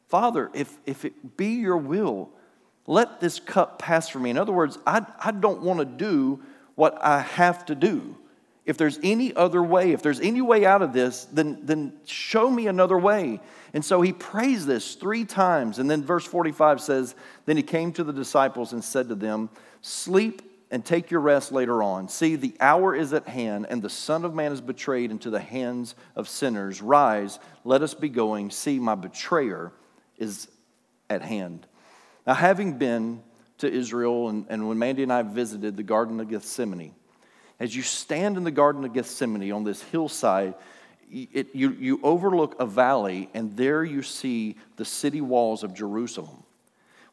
Father, 0.08 0.52
if, 0.54 0.78
if 0.86 1.04
it 1.04 1.36
be 1.36 1.56
your 1.56 1.78
will, 1.78 2.30
let 2.88 3.20
this 3.20 3.40
cup 3.40 3.80
pass 3.80 4.08
from 4.08 4.24
me. 4.24 4.30
In 4.30 4.38
other 4.38 4.52
words, 4.52 4.78
I, 4.86 5.06
I 5.20 5.32
don't 5.32 5.62
want 5.62 5.80
to 5.80 5.86
do 5.86 6.42
what 6.76 6.98
I 7.04 7.22
have 7.22 7.66
to 7.66 7.76
do. 7.76 8.16
If 8.66 8.78
there's 8.78 9.00
any 9.04 9.34
other 9.36 9.62
way, 9.62 9.92
if 9.92 10.02
there's 10.02 10.20
any 10.20 10.42
way 10.42 10.66
out 10.66 10.82
of 10.82 10.92
this, 10.92 11.26
then, 11.26 11.60
then 11.64 11.94
show 12.06 12.50
me 12.50 12.68
another 12.68 12.98
way. 12.98 13.40
And 13.74 13.86
so 13.86 14.02
he 14.02 14.12
prays 14.12 14.66
this 14.66 14.96
three 14.96 15.24
times. 15.24 15.78
And 15.78 15.90
then 15.90 16.04
verse 16.04 16.26
45 16.26 16.82
says, 16.82 17.16
Then 17.46 17.58
he 17.58 17.64
came 17.64 17.94
to 17.94 18.04
the 18.04 18.14
disciples 18.14 18.74
and 18.74 18.84
said 18.84 19.10
to 19.10 19.16
them, 19.16 19.50
Sleep 19.82 20.42
and 20.72 20.84
take 20.84 21.12
your 21.12 21.22
rest 21.22 21.52
later 21.52 21.84
on. 21.84 22.10
See, 22.10 22.36
the 22.36 22.56
hour 22.60 22.96
is 22.96 23.14
at 23.14 23.28
hand, 23.28 23.68
and 23.70 23.84
the 23.84 23.90
Son 23.90 24.26
of 24.26 24.34
Man 24.34 24.52
is 24.52 24.62
betrayed 24.62 25.12
into 25.12 25.30
the 25.30 25.40
hands 25.40 25.94
of 26.16 26.28
sinners. 26.28 26.82
Rise, 26.82 27.38
let 27.64 27.84
us 27.84 27.94
be 27.94 28.10
going. 28.10 28.50
See, 28.50 28.80
my 28.80 28.96
betrayer 28.96 29.72
is 30.18 30.48
at 31.08 31.22
hand. 31.22 31.68
Now, 32.26 32.34
having 32.34 32.80
been 32.80 33.22
to 33.60 33.72
Israel, 33.72 34.30
and, 34.30 34.46
and 34.50 34.68
when 34.68 34.78
Mandy 34.78 35.04
and 35.04 35.14
I 35.14 35.22
visited 35.22 35.78
the 35.78 35.84
Garden 35.84 36.20
of 36.20 36.30
Gethsemane, 36.30 36.94
as 37.60 37.76
you 37.76 37.82
stand 37.82 38.38
in 38.38 38.44
the 38.44 38.52
Garden 38.52 38.84
of 38.84 38.94
Gethsemane 38.94 39.52
on 39.52 39.64
this 39.64 39.82
hillside, 39.82 40.56
it, 41.12 41.56
you, 41.56 41.72
you 41.72 42.00
overlook 42.04 42.60
a 42.60 42.66
valley, 42.66 43.30
and 43.34 43.56
there 43.56 43.84
you 43.84 44.02
see 44.02 44.58
the 44.76 44.86
city 44.86 45.22
walls 45.22 45.64
of 45.64 45.74
Jerusalem. 45.74 46.44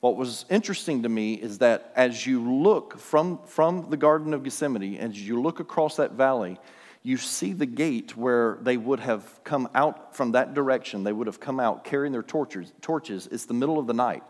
What 0.00 0.16
was 0.16 0.44
interesting 0.50 1.04
to 1.04 1.08
me 1.08 1.34
is 1.34 1.58
that 1.58 1.92
as 1.94 2.26
you 2.26 2.42
look 2.42 2.98
from, 2.98 3.38
from 3.46 3.88
the 3.90 3.96
Garden 3.96 4.34
of 4.34 4.42
Gethsemane, 4.42 4.96
as 4.96 5.20
you 5.20 5.40
look 5.40 5.60
across 5.60 5.96
that 5.96 6.12
valley, 6.12 6.58
you 7.04 7.16
see 7.16 7.52
the 7.52 7.66
gate 7.66 8.16
where 8.16 8.58
they 8.62 8.76
would 8.76 9.00
have 9.00 9.44
come 9.44 9.68
out 9.74 10.16
from 10.16 10.32
that 10.32 10.54
direction. 10.54 11.04
They 11.04 11.12
would 11.12 11.26
have 11.26 11.40
come 11.40 11.60
out 11.60 11.84
carrying 11.84 12.12
their 12.12 12.22
torches. 12.22 12.72
torches. 12.80 13.28
It's 13.30 13.44
the 13.44 13.54
middle 13.54 13.78
of 13.78 13.86
the 13.86 13.94
night 13.94 14.22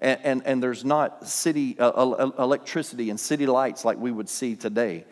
and, 0.00 0.20
and, 0.22 0.42
and 0.46 0.62
there's 0.62 0.84
not 0.84 1.26
city 1.26 1.78
uh, 1.78 2.30
electricity 2.38 3.10
and 3.10 3.18
city 3.18 3.46
lights 3.46 3.84
like 3.84 3.98
we 3.98 4.10
would 4.10 4.28
see 4.28 4.56
today. 4.56 5.04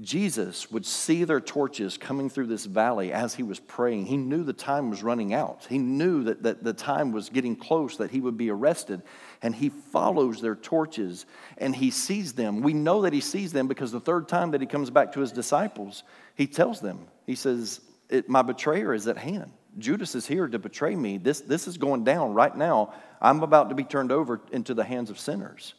Jesus 0.00 0.72
would 0.72 0.84
see 0.84 1.22
their 1.22 1.40
torches 1.40 1.96
coming 1.96 2.28
through 2.28 2.48
this 2.48 2.64
valley 2.64 3.12
as 3.12 3.34
he 3.34 3.44
was 3.44 3.60
praying. 3.60 4.06
He 4.06 4.16
knew 4.16 4.42
the 4.42 4.52
time 4.52 4.90
was 4.90 5.04
running 5.04 5.32
out. 5.32 5.66
He 5.68 5.78
knew 5.78 6.24
that, 6.24 6.42
that 6.42 6.64
the 6.64 6.72
time 6.72 7.12
was 7.12 7.28
getting 7.28 7.54
close, 7.54 7.98
that 7.98 8.10
he 8.10 8.20
would 8.20 8.36
be 8.36 8.50
arrested. 8.50 9.02
And 9.40 9.54
he 9.54 9.68
follows 9.68 10.40
their 10.40 10.56
torches 10.56 11.26
and 11.58 11.76
he 11.76 11.92
sees 11.92 12.32
them. 12.32 12.60
We 12.60 12.74
know 12.74 13.02
that 13.02 13.12
he 13.12 13.20
sees 13.20 13.52
them 13.52 13.68
because 13.68 13.92
the 13.92 14.00
third 14.00 14.26
time 14.26 14.50
that 14.50 14.60
he 14.60 14.66
comes 14.66 14.90
back 14.90 15.12
to 15.12 15.20
his 15.20 15.30
disciples, 15.30 16.02
he 16.34 16.48
tells 16.48 16.80
them, 16.80 17.06
He 17.24 17.36
says, 17.36 17.80
My 18.26 18.42
betrayer 18.42 18.94
is 18.94 19.06
at 19.06 19.16
hand. 19.16 19.52
Judas 19.78 20.14
is 20.14 20.26
here 20.26 20.46
to 20.46 20.58
betray 20.58 20.94
me. 20.94 21.18
This, 21.18 21.40
this 21.40 21.66
is 21.66 21.76
going 21.78 22.04
down 22.04 22.34
right 22.34 22.54
now. 22.56 22.92
I'm 23.20 23.42
about 23.42 23.68
to 23.70 23.74
be 23.74 23.84
turned 23.84 24.12
over 24.12 24.40
into 24.52 24.74
the 24.74 24.84
hands 24.84 25.10
of 25.10 25.18
sinners. 25.18 25.74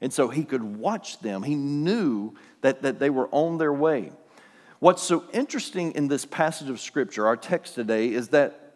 And 0.00 0.12
so 0.12 0.28
he 0.28 0.44
could 0.44 0.62
watch 0.62 1.20
them. 1.20 1.42
He 1.42 1.54
knew 1.54 2.34
that, 2.60 2.82
that 2.82 2.98
they 2.98 3.10
were 3.10 3.28
on 3.30 3.58
their 3.58 3.72
way. 3.72 4.12
What's 4.80 5.02
so 5.02 5.24
interesting 5.32 5.92
in 5.92 6.08
this 6.08 6.24
passage 6.24 6.68
of 6.68 6.80
Scripture, 6.80 7.26
our 7.26 7.36
text 7.36 7.76
today, 7.76 8.08
is 8.08 8.28
that 8.28 8.74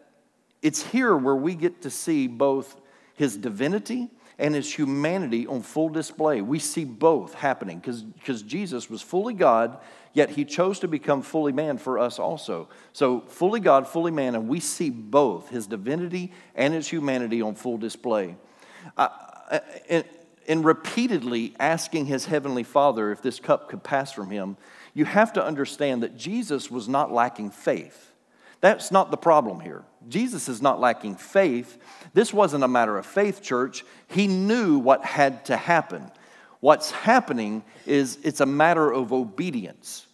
it's 0.61 0.81
here 0.81 1.15
where 1.15 1.35
we 1.35 1.53
get 1.53 1.81
to 1.81 1.89
see 1.89 2.27
both 2.27 2.79
his 3.15 3.35
divinity 3.35 4.09
and 4.39 4.55
his 4.55 4.73
humanity 4.73 5.47
on 5.47 5.61
full 5.61 5.89
display. 5.89 6.41
We 6.41 6.59
see 6.59 6.85
both 6.85 7.33
happening 7.33 7.79
because 7.79 8.41
Jesus 8.43 8.89
was 8.89 9.01
fully 9.01 9.33
God, 9.33 9.79
yet 10.17 10.31
he 10.31 10.43
chose 10.43 10.79
to 10.79 10.87
become 10.87 11.21
fully 11.21 11.51
man 11.51 11.77
for 11.77 11.99
us 11.99 12.17
also. 12.17 12.67
So, 12.91 13.21
fully 13.27 13.59
God, 13.59 13.87
fully 13.87 14.11
man, 14.11 14.33
and 14.33 14.49
we 14.49 14.59
see 14.59 14.89
both 14.89 15.49
his 15.49 15.67
divinity 15.67 16.33
and 16.55 16.73
his 16.73 16.87
humanity 16.87 17.39
on 17.43 17.53
full 17.53 17.77
display. 17.77 18.35
Uh, 18.97 19.09
in 20.47 20.63
repeatedly 20.63 21.53
asking 21.59 22.07
his 22.07 22.25
heavenly 22.25 22.63
father 22.63 23.11
if 23.11 23.21
this 23.21 23.39
cup 23.39 23.69
could 23.69 23.83
pass 23.83 24.11
from 24.11 24.31
him, 24.31 24.57
you 24.95 25.05
have 25.05 25.33
to 25.33 25.43
understand 25.43 26.01
that 26.01 26.17
Jesus 26.17 26.71
was 26.71 26.89
not 26.89 27.11
lacking 27.11 27.51
faith. 27.51 28.11
That's 28.59 28.91
not 28.91 29.11
the 29.11 29.17
problem 29.17 29.59
here. 29.59 29.83
Jesus 30.09 30.49
is 30.49 30.63
not 30.63 30.79
lacking 30.79 31.17
faith. 31.17 31.77
This 32.15 32.33
wasn't 32.33 32.63
a 32.63 32.67
matter 32.67 32.97
of 32.97 33.05
faith, 33.05 33.43
church. 33.43 33.85
He 34.07 34.25
knew 34.25 34.79
what 34.79 35.05
had 35.05 35.45
to 35.45 35.57
happen. 35.57 36.09
What's 36.59 36.89
happening 36.89 37.63
is 37.85 38.17
it's 38.23 38.41
a 38.41 38.47
matter 38.47 38.91
of 38.91 39.13
obedience. 39.13 40.06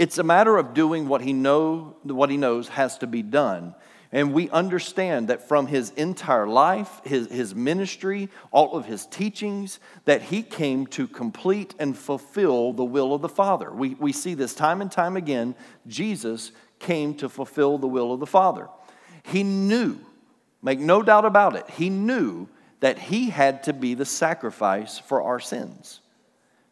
It's 0.00 0.16
a 0.16 0.22
matter 0.22 0.56
of 0.56 0.72
doing 0.72 1.08
what 1.08 1.20
he 1.20 1.34
know 1.34 1.94
what 2.04 2.30
he 2.30 2.38
knows 2.38 2.68
has 2.68 2.96
to 2.98 3.06
be 3.06 3.20
done. 3.20 3.74
And 4.10 4.32
we 4.32 4.48
understand 4.48 5.28
that 5.28 5.46
from 5.46 5.66
his 5.66 5.90
entire 5.90 6.46
life, 6.46 7.02
his, 7.04 7.30
his 7.30 7.54
ministry, 7.54 8.30
all 8.50 8.76
of 8.76 8.86
his 8.86 9.04
teachings, 9.04 9.78
that 10.06 10.22
he 10.22 10.42
came 10.42 10.86
to 10.86 11.06
complete 11.06 11.74
and 11.78 11.94
fulfill 11.94 12.72
the 12.72 12.82
will 12.82 13.12
of 13.12 13.20
the 13.20 13.28
Father. 13.28 13.70
We, 13.70 13.90
we 13.96 14.12
see 14.12 14.32
this 14.32 14.54
time 14.54 14.80
and 14.80 14.90
time 14.90 15.18
again. 15.18 15.54
Jesus 15.86 16.52
came 16.78 17.12
to 17.16 17.28
fulfill 17.28 17.76
the 17.76 17.86
will 17.86 18.10
of 18.10 18.20
the 18.20 18.26
Father. 18.26 18.68
He 19.24 19.42
knew, 19.42 19.98
make 20.62 20.78
no 20.78 21.02
doubt 21.02 21.26
about 21.26 21.56
it, 21.56 21.68
he 21.68 21.90
knew 21.90 22.48
that 22.80 22.98
he 22.98 23.28
had 23.28 23.64
to 23.64 23.74
be 23.74 23.92
the 23.92 24.06
sacrifice 24.06 24.98
for 24.98 25.20
our 25.20 25.40
sins. 25.40 26.00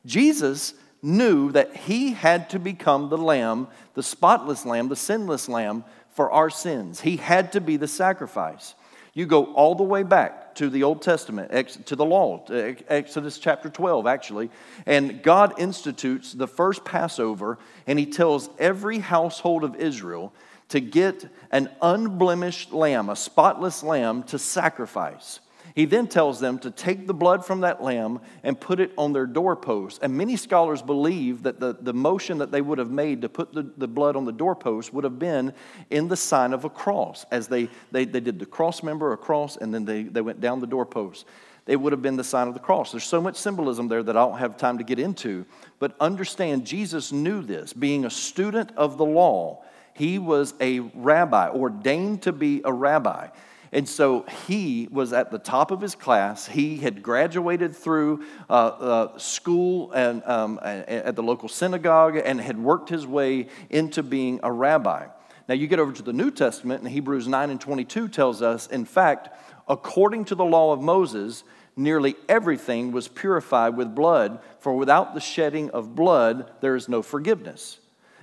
Jesus 0.07 0.73
knew 1.03 1.53
that 1.53 1.77
he 1.77 2.13
had 2.13 2.51
to 2.51 2.59
become 2.59 3.09
the 3.09 3.19
lamb, 3.19 3.69
the 3.95 4.03
spotless 4.03 4.67
lamb, 4.67 4.89
the 4.89 4.97
sinless 4.97 5.49
lamb 5.49 5.85
for 6.11 6.31
our 6.31 6.51
sins. 6.51 7.01
He 7.01 7.17
had 7.17 7.53
to 7.53 7.61
be 7.61 7.77
the 7.77 7.89
sacrifice. 7.89 8.75
You 9.15 9.27
go 9.27 9.47
all 9.55 9.75
the 9.75 9.85
way 9.85 10.03
back 10.03 10.55
to 10.57 10.69
the 10.69 10.83
Old 10.83 11.03
Testament, 11.03 11.51
to 11.87 11.97
the 11.97 12.05
law, 12.05 12.45
Exodus 12.49 13.39
chapter 13.39 13.69
12, 13.69 14.07
actually. 14.07 14.51
And 14.87 15.23
God 15.23 15.59
institutes 15.59 16.33
the 16.33 16.47
first 16.47 16.85
Passover, 16.85 17.59
and 17.87 17.99
He 17.99 18.07
tells 18.07 18.51
every 18.59 18.99
household 18.99 19.65
of 19.65 19.77
Israel 19.77 20.33
to 20.69 20.81
get 20.81 21.29
an 21.51 21.71
unblemished 21.81 22.73
lamb, 22.73 23.09
a 23.09 23.17
spotless 23.17 23.83
lamb, 23.83 24.23
to 24.25 24.39
sacrifice. 24.39 25.41
He 25.79 25.85
then 25.85 26.09
tells 26.09 26.41
them 26.41 26.59
to 26.59 26.73
take 26.73 27.07
the 27.07 27.15
blood 27.15 27.47
from 27.47 27.61
that 27.61 27.81
lamb 27.81 28.19
and 28.43 28.61
put 28.61 28.81
it 28.81 28.91
on 28.99 29.13
their 29.13 29.27
doorpost. 29.27 30.01
And 30.03 30.19
many 30.19 30.35
scholars 30.37 30.83
believe 30.83 31.45
that 31.45 31.61
the, 31.61 31.77
the 31.81 31.93
motion 31.93 32.39
that 32.39 32.51
they 32.51 32.61
would 32.61 32.79
have 32.79 32.91
made 32.91 33.23
to 33.23 33.29
put 33.29 33.55
the, 33.55 33.63
the 33.77 33.87
blood 33.87 34.17
on 34.17 34.25
the 34.25 34.33
doorpost 34.33 34.93
would 34.93 35.05
have 35.05 35.21
been 35.21 35.55
in 35.89 36.09
the 36.09 36.17
sign 36.17 36.53
of 36.53 36.65
a 36.65 36.69
cross, 36.69 37.27
as 37.31 37.47
they, 37.47 37.69
they, 37.93 38.05
they 38.05 38.19
did 38.19 38.41
the 38.41 38.45
cross 38.45 38.83
member, 38.83 39.13
a 39.13 39.17
cross, 39.17 39.57
and 39.57 39.73
then 39.73 39.85
they, 39.85 40.03
they 40.03 40.21
went 40.21 40.41
down 40.41 40.59
the 40.59 40.67
doorpost. 40.67 41.27
It 41.69 41.77
would 41.77 41.93
have 41.93 42.03
been 42.03 42.17
the 42.17 42.25
sign 42.25 42.49
of 42.49 42.55
the 42.55 42.61
cross. 42.61 42.91
There's 42.91 43.05
so 43.05 43.21
much 43.21 43.37
symbolism 43.37 43.87
there 43.87 44.03
that 44.03 44.17
I 44.17 44.27
don't 44.27 44.39
have 44.39 44.57
time 44.57 44.79
to 44.79 44.85
get 44.85 44.99
into. 44.99 45.47
But 45.79 45.95
understand, 46.01 46.67
Jesus 46.67 47.13
knew 47.13 47.41
this. 47.41 47.73
Being 47.73 48.05
a 48.05 48.11
student 48.11 48.73
of 48.77 48.99
the 48.99 49.05
law, 49.05 49.63
he 49.95 50.19
was 50.19 50.55
a 50.61 50.81
rabbi, 50.81 51.51
ordained 51.51 52.23
to 52.23 52.33
be 52.33 52.63
a 52.65 52.73
rabbi. 52.73 53.29
And 53.73 53.89
so 53.89 54.25
he 54.47 54.89
was 54.91 55.13
at 55.13 55.31
the 55.31 55.39
top 55.39 55.71
of 55.71 55.81
his 55.81 55.95
class. 55.95 56.47
He 56.47 56.79
had 56.79 57.03
graduated 57.03 57.77
through 57.77 58.25
uh, 58.49 58.53
uh, 58.53 59.19
school 59.19 59.93
and, 59.93 60.23
um, 60.25 60.59
at 60.63 61.17
the 61.17 61.23
local 61.23 61.49
synagogue 61.49 62.17
and 62.17 62.41
had 62.41 62.59
worked 62.59 62.89
his 62.89 63.07
way 63.07 63.49
into 63.69 64.03
being 64.03 64.41
a 64.43 64.51
rabbi. 64.51 65.07
Now, 65.49 65.55
you 65.55 65.67
get 65.67 65.79
over 65.79 65.93
to 65.93 66.03
the 66.03 66.13
New 66.13 66.31
Testament, 66.31 66.83
and 66.83 66.93
Hebrews 66.93 67.27
9 67.27 67.51
and 67.51 67.61
22 67.61 68.09
tells 68.09 68.43
us, 68.43 68.67
in 68.67 68.85
fact, 68.85 69.31
according 69.67 70.27
to 70.27 70.35
the 70.35 70.45
law 70.45 70.73
of 70.73 70.83
Moses, 70.83 71.43
nearly 71.75 72.17
everything 72.29 72.93
was 72.93 73.09
purified 73.09 73.77
with 73.77 73.95
blood, 73.95 74.41
for 74.59 74.75
without 74.75 75.15
the 75.15 75.21
shedding 75.21 75.71
of 75.71 75.95
blood, 75.95 76.51
there 76.61 76.77
is 76.77 76.89
no 76.89 77.01
forgiveness. 77.01 77.79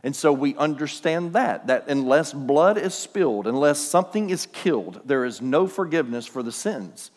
And 0.06 0.16
so 0.16 0.32
we 0.32 0.56
understand 0.56 1.34
that, 1.34 1.66
that 1.66 1.88
unless 1.88 2.32
blood 2.32 2.78
is 2.78 2.94
spilled, 2.94 3.48
unless 3.48 3.80
something 3.80 4.30
is 4.30 4.46
killed, 4.46 5.02
there 5.04 5.26
is 5.26 5.42
no 5.42 5.66
forgiveness 5.66 6.28
for 6.28 6.44
the 6.44 6.52
sins. 6.52 7.10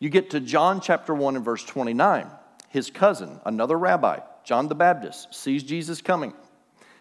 You 0.00 0.10
get 0.10 0.28
to 0.30 0.40
John 0.40 0.82
chapter 0.82 1.14
1 1.14 1.36
and 1.36 1.44
verse 1.44 1.64
29. 1.64 2.26
His 2.68 2.90
cousin, 2.90 3.40
another 3.46 3.78
rabbi, 3.78 4.18
John 4.44 4.68
the 4.68 4.74
Baptist, 4.74 5.34
sees 5.34 5.62
Jesus 5.62 6.02
coming. 6.02 6.34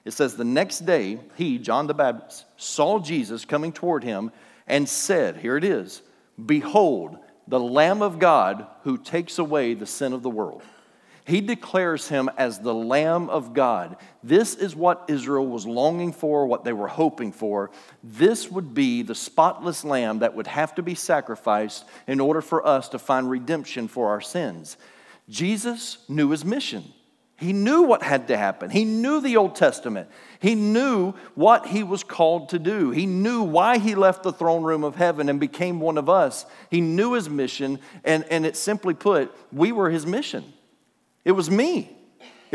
It 0.05 0.11
says, 0.11 0.37
The 0.37 0.45
next 0.45 0.85
day, 0.85 1.19
he, 1.35 1.57
John 1.57 1.87
the 1.87 1.93
Baptist, 1.93 2.45
saw 2.55 2.99
Jesus 2.99 3.43
coming 3.43 3.73
toward 3.73 4.05
him 4.05 4.31
and 4.67 4.87
said, 4.87 5.35
Here 5.35 5.57
it 5.57 5.65
is, 5.65 6.01
Behold, 6.45 7.17
the 7.45 7.59
Lamb 7.59 8.01
of 8.01 8.19
God 8.19 8.67
who 8.83 8.97
takes 8.97 9.37
away 9.37 9.73
the 9.73 9.85
sin 9.85 10.13
of 10.13 10.23
the 10.23 10.29
world. 10.29 10.63
He 11.25 11.41
declares 11.41 12.07
him 12.07 12.29
as 12.37 12.59
the 12.59 12.73
Lamb 12.73 13.29
of 13.29 13.55
God. 13.55 13.97
This 14.23 14.53
is 14.53 14.75
what 14.75 15.05
Israel 15.07 15.47
was 15.47 15.65
longing 15.65 16.13
for, 16.13 16.45
what 16.45 16.63
they 16.63 16.73
were 16.73 16.87
hoping 16.87 17.31
for. 17.31 17.71
This 18.03 18.51
would 18.51 18.75
be 18.75 19.01
the 19.01 19.15
spotless 19.15 19.83
lamb 19.83 20.19
that 20.19 20.35
would 20.35 20.45
have 20.45 20.75
to 20.75 20.83
be 20.83 20.93
sacrificed 20.93 21.85
in 22.05 22.19
order 22.19 22.41
for 22.41 22.65
us 22.65 22.89
to 22.89 22.99
find 22.99 23.27
redemption 23.27 23.87
for 23.87 24.09
our 24.09 24.21
sins. 24.21 24.77
Jesus 25.27 25.97
knew 26.07 26.29
his 26.29 26.45
mission. 26.45 26.83
He 27.37 27.53
knew 27.53 27.81
what 27.81 28.03
had 28.03 28.27
to 28.27 28.37
happen. 28.37 28.69
He 28.69 28.85
knew 28.85 29.19
the 29.19 29.35
Old 29.35 29.55
Testament. 29.55 30.09
He 30.39 30.53
knew 30.53 31.13
what 31.33 31.65
he 31.65 31.81
was 31.81 32.03
called 32.03 32.49
to 32.49 32.59
do. 32.59 32.91
He 32.91 33.07
knew 33.07 33.41
why 33.41 33.79
he 33.79 33.95
left 33.95 34.23
the 34.23 34.31
throne 34.31 34.63
room 34.63 34.83
of 34.83 34.95
heaven 34.95 35.27
and 35.27 35.39
became 35.39 35.79
one 35.79 35.97
of 35.97 36.07
us. 36.07 36.45
He 36.69 36.79
knew 36.81 37.13
his 37.13 37.29
mission, 37.29 37.79
and, 38.05 38.23
and 38.29 38.45
it 38.45 38.55
simply 38.55 38.93
put, 38.93 39.35
we 39.51 39.71
were 39.71 39.89
his 39.89 40.05
mission. 40.05 40.45
It 41.25 41.31
was 41.31 41.49
me. 41.49 41.94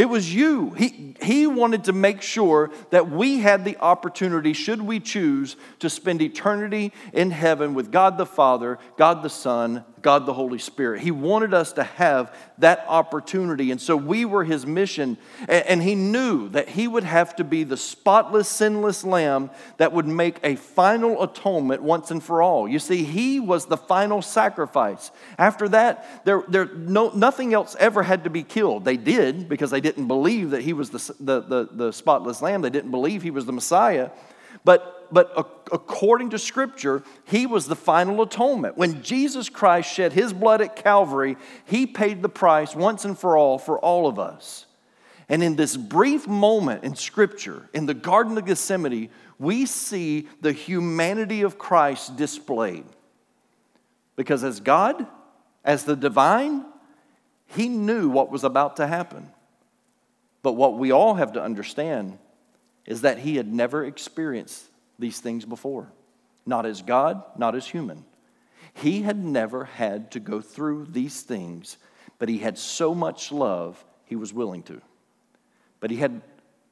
It 0.00 0.08
was 0.08 0.34
you. 0.34 0.70
He, 0.70 1.14
he 1.20 1.46
wanted 1.46 1.84
to 1.84 1.92
make 1.92 2.22
sure 2.22 2.70
that 2.88 3.10
we 3.10 3.40
had 3.40 3.66
the 3.66 3.76
opportunity, 3.76 4.54
should 4.54 4.80
we 4.80 4.98
choose, 4.98 5.56
to 5.80 5.90
spend 5.90 6.22
eternity 6.22 6.94
in 7.12 7.30
heaven 7.30 7.74
with 7.74 7.92
God 7.92 8.16
the 8.16 8.24
Father, 8.24 8.78
God 8.96 9.22
the 9.22 9.28
Son, 9.28 9.84
God 10.02 10.26
the 10.26 10.32
Holy 10.32 10.58
Spirit. 10.58 11.02
He 11.02 11.10
wanted 11.10 11.52
us 11.52 11.72
to 11.74 11.82
have 11.82 12.34
that 12.58 12.84
opportunity. 12.88 13.70
And 13.70 13.80
so 13.80 13.96
we 13.96 14.24
were 14.24 14.44
his 14.44 14.66
mission. 14.66 15.18
And 15.48 15.82
he 15.82 15.94
knew 15.94 16.48
that 16.50 16.68
he 16.68 16.88
would 16.88 17.04
have 17.04 17.36
to 17.36 17.44
be 17.44 17.64
the 17.64 17.76
spotless, 17.76 18.48
sinless 18.48 19.04
lamb 19.04 19.50
that 19.76 19.92
would 19.92 20.06
make 20.06 20.38
a 20.42 20.56
final 20.56 21.22
atonement 21.22 21.82
once 21.82 22.10
and 22.10 22.22
for 22.22 22.42
all. 22.42 22.68
You 22.68 22.78
see, 22.78 23.04
he 23.04 23.40
was 23.40 23.66
the 23.66 23.76
final 23.76 24.22
sacrifice. 24.22 25.10
After 25.38 25.68
that, 25.70 26.24
there, 26.24 26.42
there, 26.48 26.66
no, 26.66 27.10
nothing 27.10 27.54
else 27.54 27.76
ever 27.78 28.02
had 28.02 28.24
to 28.24 28.30
be 28.30 28.42
killed. 28.42 28.84
They 28.84 28.96
did 28.96 29.48
because 29.48 29.70
they 29.70 29.80
didn't 29.90 30.08
believe 30.08 30.50
that 30.50 30.62
he 30.62 30.72
was 30.72 30.90
the, 30.90 31.14
the, 31.20 31.40
the, 31.40 31.68
the 31.72 31.92
spotless 31.92 32.40
lamb, 32.40 32.62
they 32.62 32.70
didn't 32.70 32.90
believe 32.90 33.22
he 33.22 33.30
was 33.30 33.46
the 33.46 33.52
Messiah. 33.52 34.10
But, 34.64 35.12
but 35.12 35.32
according 35.72 36.30
to 36.30 36.38
Scripture, 36.38 37.02
he 37.24 37.46
was 37.46 37.66
the 37.66 37.76
final 37.76 38.22
atonement. 38.22 38.76
When 38.76 39.02
Jesus 39.02 39.48
Christ 39.48 39.92
shed 39.92 40.12
his 40.12 40.32
blood 40.32 40.60
at 40.60 40.76
Calvary, 40.76 41.36
he 41.64 41.86
paid 41.86 42.22
the 42.22 42.28
price 42.28 42.74
once 42.74 43.04
and 43.04 43.18
for 43.18 43.36
all 43.36 43.58
for 43.58 43.78
all 43.78 44.06
of 44.06 44.18
us. 44.18 44.66
And 45.28 45.42
in 45.42 45.56
this 45.56 45.76
brief 45.76 46.26
moment 46.26 46.84
in 46.84 46.94
Scripture, 46.94 47.68
in 47.72 47.86
the 47.86 47.94
Garden 47.94 48.36
of 48.36 48.44
Gethsemane, 48.44 49.10
we 49.38 49.64
see 49.66 50.28
the 50.40 50.52
humanity 50.52 51.42
of 51.42 51.58
Christ 51.58 52.16
displayed. 52.16 52.84
Because 54.16 54.44
as 54.44 54.60
God, 54.60 55.06
as 55.64 55.84
the 55.84 55.96
divine, 55.96 56.64
he 57.46 57.68
knew 57.68 58.08
what 58.08 58.30
was 58.30 58.44
about 58.44 58.76
to 58.76 58.86
happen. 58.86 59.30
But 60.42 60.52
what 60.52 60.78
we 60.78 60.90
all 60.90 61.14
have 61.14 61.32
to 61.32 61.42
understand 61.42 62.18
is 62.86 63.02
that 63.02 63.18
he 63.18 63.36
had 63.36 63.52
never 63.52 63.84
experienced 63.84 64.64
these 64.98 65.20
things 65.20 65.44
before, 65.44 65.92
not 66.46 66.66
as 66.66 66.82
God, 66.82 67.22
not 67.36 67.54
as 67.54 67.66
human. 67.66 68.04
He 68.74 69.02
had 69.02 69.22
never 69.22 69.64
had 69.64 70.10
to 70.12 70.20
go 70.20 70.40
through 70.40 70.86
these 70.86 71.22
things, 71.22 71.76
but 72.18 72.28
he 72.28 72.38
had 72.38 72.58
so 72.58 72.94
much 72.94 73.32
love, 73.32 73.84
he 74.04 74.16
was 74.16 74.32
willing 74.32 74.62
to. 74.64 74.80
But 75.80 75.90
he 75.90 75.96
had, 75.96 76.22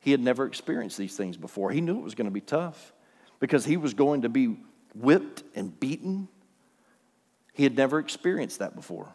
he 0.00 0.10
had 0.10 0.20
never 0.20 0.46
experienced 0.46 0.98
these 0.98 1.16
things 1.16 1.36
before. 1.36 1.70
He 1.70 1.80
knew 1.80 1.98
it 1.98 2.04
was 2.04 2.14
going 2.14 2.26
to 2.26 2.30
be 2.30 2.40
tough 2.40 2.92
because 3.40 3.64
he 3.64 3.76
was 3.76 3.94
going 3.94 4.22
to 4.22 4.28
be 4.28 4.58
whipped 4.94 5.42
and 5.54 5.78
beaten. 5.78 6.28
He 7.52 7.64
had 7.64 7.76
never 7.76 7.98
experienced 7.98 8.58
that 8.60 8.74
before. 8.74 9.14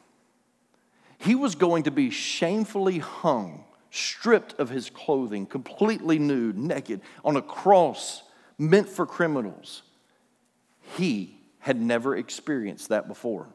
He 1.17 1.35
was 1.35 1.55
going 1.55 1.83
to 1.83 1.91
be 1.91 2.09
shamefully 2.09 2.99
hung, 2.99 3.63
stripped 3.93 4.59
of 4.59 4.71
his 4.71 4.89
clothing, 4.89 5.45
completely 5.45 6.17
nude, 6.17 6.57
naked, 6.57 6.99
on 7.23 7.35
a 7.37 7.41
cross 7.43 8.23
meant 8.57 8.89
for 8.89 9.05
criminals. 9.05 9.83
He 10.97 11.37
had 11.59 11.79
never 11.79 12.15
experienced 12.15 12.89
that 12.89 13.07
before. 13.07 13.47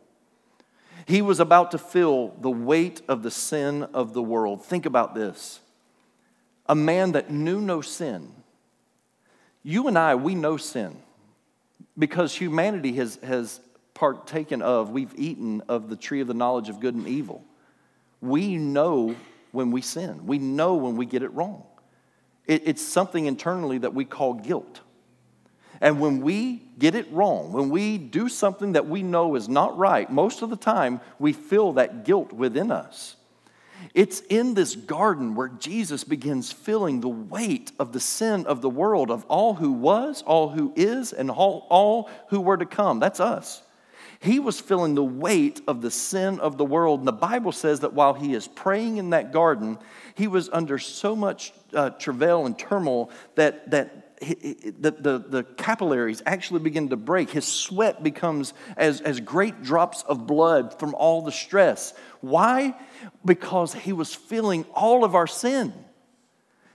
He 1.06 1.22
was 1.22 1.40
about 1.40 1.72
to 1.72 1.78
feel 1.78 2.28
the 2.40 2.50
weight 2.50 3.02
of 3.08 3.24
the 3.24 3.32
sin 3.32 3.82
of 3.92 4.14
the 4.14 4.22
world. 4.22 4.64
Think 4.64 4.86
about 4.86 5.12
this 5.12 5.58
a 6.66 6.74
man 6.74 7.12
that 7.12 7.32
knew 7.32 7.60
no 7.60 7.80
sin. 7.80 8.32
You 9.64 9.88
and 9.88 9.98
I, 9.98 10.14
we 10.14 10.36
know 10.36 10.56
sin 10.56 10.96
because 11.98 12.32
humanity 12.32 12.92
has, 12.92 13.16
has 13.24 13.60
partaken 13.92 14.62
of, 14.62 14.90
we've 14.90 15.14
eaten 15.16 15.62
of 15.68 15.88
the 15.88 15.96
tree 15.96 16.20
of 16.20 16.28
the 16.28 16.34
knowledge 16.34 16.68
of 16.68 16.78
good 16.78 16.94
and 16.94 17.08
evil. 17.08 17.44
We 18.20 18.56
know 18.56 19.16
when 19.52 19.70
we 19.70 19.80
sin, 19.80 20.26
we 20.26 20.38
know 20.38 20.74
when 20.74 20.96
we 20.96 21.06
get 21.06 21.22
it 21.22 21.32
wrong. 21.34 21.64
It, 22.46 22.62
it's 22.66 22.82
something 22.82 23.26
internally 23.26 23.78
that 23.78 23.94
we 23.94 24.04
call 24.04 24.34
guilt. 24.34 24.80
And 25.80 26.00
when 26.00 26.22
we 26.22 26.62
get 26.78 26.94
it 26.94 27.06
wrong, 27.12 27.52
when 27.52 27.70
we 27.70 27.98
do 27.98 28.28
something 28.28 28.72
that 28.72 28.88
we 28.88 29.02
know 29.02 29.36
is 29.36 29.48
not 29.48 29.78
right, 29.78 30.10
most 30.10 30.42
of 30.42 30.50
the 30.50 30.56
time 30.56 31.00
we 31.18 31.32
feel 31.32 31.74
that 31.74 32.04
guilt 32.04 32.32
within 32.32 32.72
us. 32.72 33.16
It's 33.94 34.20
in 34.28 34.54
this 34.54 34.74
garden 34.74 35.36
where 35.36 35.48
Jesus 35.48 36.02
begins 36.02 36.50
feeling 36.50 37.00
the 37.00 37.08
weight 37.08 37.70
of 37.78 37.92
the 37.92 38.00
sin 38.00 38.44
of 38.46 38.60
the 38.60 38.68
world, 38.68 39.10
of 39.10 39.24
all 39.26 39.54
who 39.54 39.70
was, 39.70 40.22
all 40.22 40.48
who 40.48 40.72
is, 40.74 41.12
and 41.12 41.30
all, 41.30 41.66
all 41.70 42.10
who 42.30 42.40
were 42.40 42.56
to 42.56 42.66
come. 42.66 42.98
That's 42.98 43.20
us. 43.20 43.62
He 44.20 44.40
was 44.40 44.60
feeling 44.60 44.94
the 44.94 45.04
weight 45.04 45.60
of 45.68 45.80
the 45.80 45.90
sin 45.90 46.40
of 46.40 46.58
the 46.58 46.64
world. 46.64 47.00
And 47.00 47.08
the 47.08 47.12
Bible 47.12 47.52
says 47.52 47.80
that 47.80 47.92
while 47.92 48.14
he 48.14 48.34
is 48.34 48.48
praying 48.48 48.96
in 48.96 49.10
that 49.10 49.32
garden, 49.32 49.78
he 50.14 50.26
was 50.26 50.50
under 50.52 50.78
so 50.78 51.14
much 51.14 51.52
uh, 51.72 51.90
travail 51.90 52.44
and 52.44 52.58
turmoil 52.58 53.10
that, 53.36 53.70
that 53.70 54.08
the, 54.20 54.90
the, 54.98 55.18
the, 55.18 55.44
capillaries 55.56 56.22
actually 56.26 56.60
begin 56.60 56.88
to 56.88 56.96
break. 56.96 57.30
His 57.30 57.46
sweat 57.46 58.02
becomes 58.02 58.52
as, 58.76 59.00
as 59.00 59.20
great 59.20 59.62
drops 59.62 60.02
of 60.02 60.26
blood 60.26 60.76
from 60.80 60.94
all 60.96 61.22
the 61.22 61.30
stress. 61.30 61.94
Why? 62.20 62.74
Because 63.24 63.72
he 63.72 63.92
was 63.92 64.12
feeling 64.12 64.64
all 64.74 65.04
of 65.04 65.14
our 65.14 65.28
sin. 65.28 65.72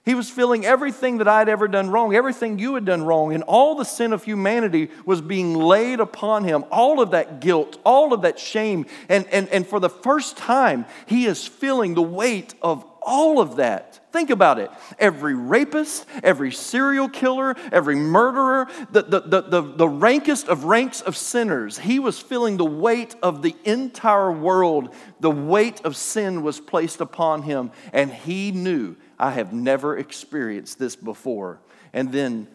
He 0.05 0.15
was 0.15 0.29
feeling 0.29 0.65
everything 0.65 1.19
that 1.19 1.29
I'd 1.29 1.47
ever 1.47 1.67
done 1.69 1.89
wrong, 1.89 2.13
everything 2.13 2.59
you 2.59 2.75
had 2.75 2.83
done 2.83 3.03
wrong, 3.03 3.33
and 3.33 3.41
all 3.43 3.75
the 3.75 3.85
sin 3.85 4.11
of 4.11 4.25
humanity 4.25 4.89
was 5.05 5.21
being 5.21 5.53
laid 5.53 6.01
upon 6.01 6.43
him. 6.43 6.65
All 6.71 6.99
of 6.99 7.11
that 7.11 7.39
guilt, 7.39 7.79
all 7.85 8.11
of 8.11 8.23
that 8.23 8.37
shame. 8.37 8.85
And, 9.07 9.25
and, 9.27 9.47
and 9.47 9.65
for 9.65 9.79
the 9.79 9.89
first 9.89 10.35
time, 10.35 10.85
he 11.05 11.25
is 11.25 11.47
feeling 11.47 11.93
the 11.93 12.01
weight 12.01 12.53
of 12.61 12.85
all 13.01 13.39
of 13.39 13.57
that. 13.57 14.01
Think 14.11 14.29
about 14.29 14.59
it. 14.59 14.69
Every 14.99 15.35
rapist, 15.35 16.05
every 16.21 16.51
serial 16.51 17.07
killer, 17.07 17.55
every 17.71 17.95
murderer, 17.95 18.67
the, 18.91 19.03
the, 19.03 19.19
the, 19.21 19.41
the, 19.41 19.61
the 19.61 19.89
rankest 19.89 20.47
of 20.47 20.65
ranks 20.65 21.01
of 21.01 21.15
sinners, 21.15 21.79
he 21.79 21.99
was 21.99 22.19
feeling 22.19 22.57
the 22.57 22.65
weight 22.65 23.15
of 23.23 23.41
the 23.41 23.55
entire 23.63 24.31
world. 24.31 24.93
The 25.19 25.31
weight 25.31 25.81
of 25.85 25.95
sin 25.95 26.43
was 26.43 26.59
placed 26.59 27.01
upon 27.01 27.43
him, 27.43 27.71
and 27.91 28.11
he 28.11 28.51
knew, 28.51 28.95
I 29.19 29.31
have 29.31 29.53
never 29.53 29.97
experienced 29.97 30.79
this 30.79 30.95
before. 30.95 31.59
And 31.93 32.11
then 32.11 32.47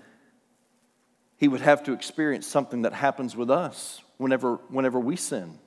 he 1.36 1.48
would 1.48 1.60
have 1.60 1.84
to 1.84 1.92
experience 1.92 2.46
something 2.46 2.82
that 2.82 2.92
happens 2.92 3.36
with 3.36 3.50
us 3.50 4.02
whenever, 4.16 4.56
whenever 4.68 4.98
we 4.98 5.16
sin. 5.16 5.58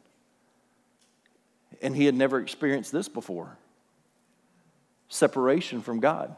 And 1.81 1.95
he 1.95 2.05
had 2.05 2.15
never 2.15 2.39
experienced 2.39 2.91
this 2.91 3.07
before 3.07 3.57
separation 5.07 5.81
from 5.81 5.99
God. 5.99 6.35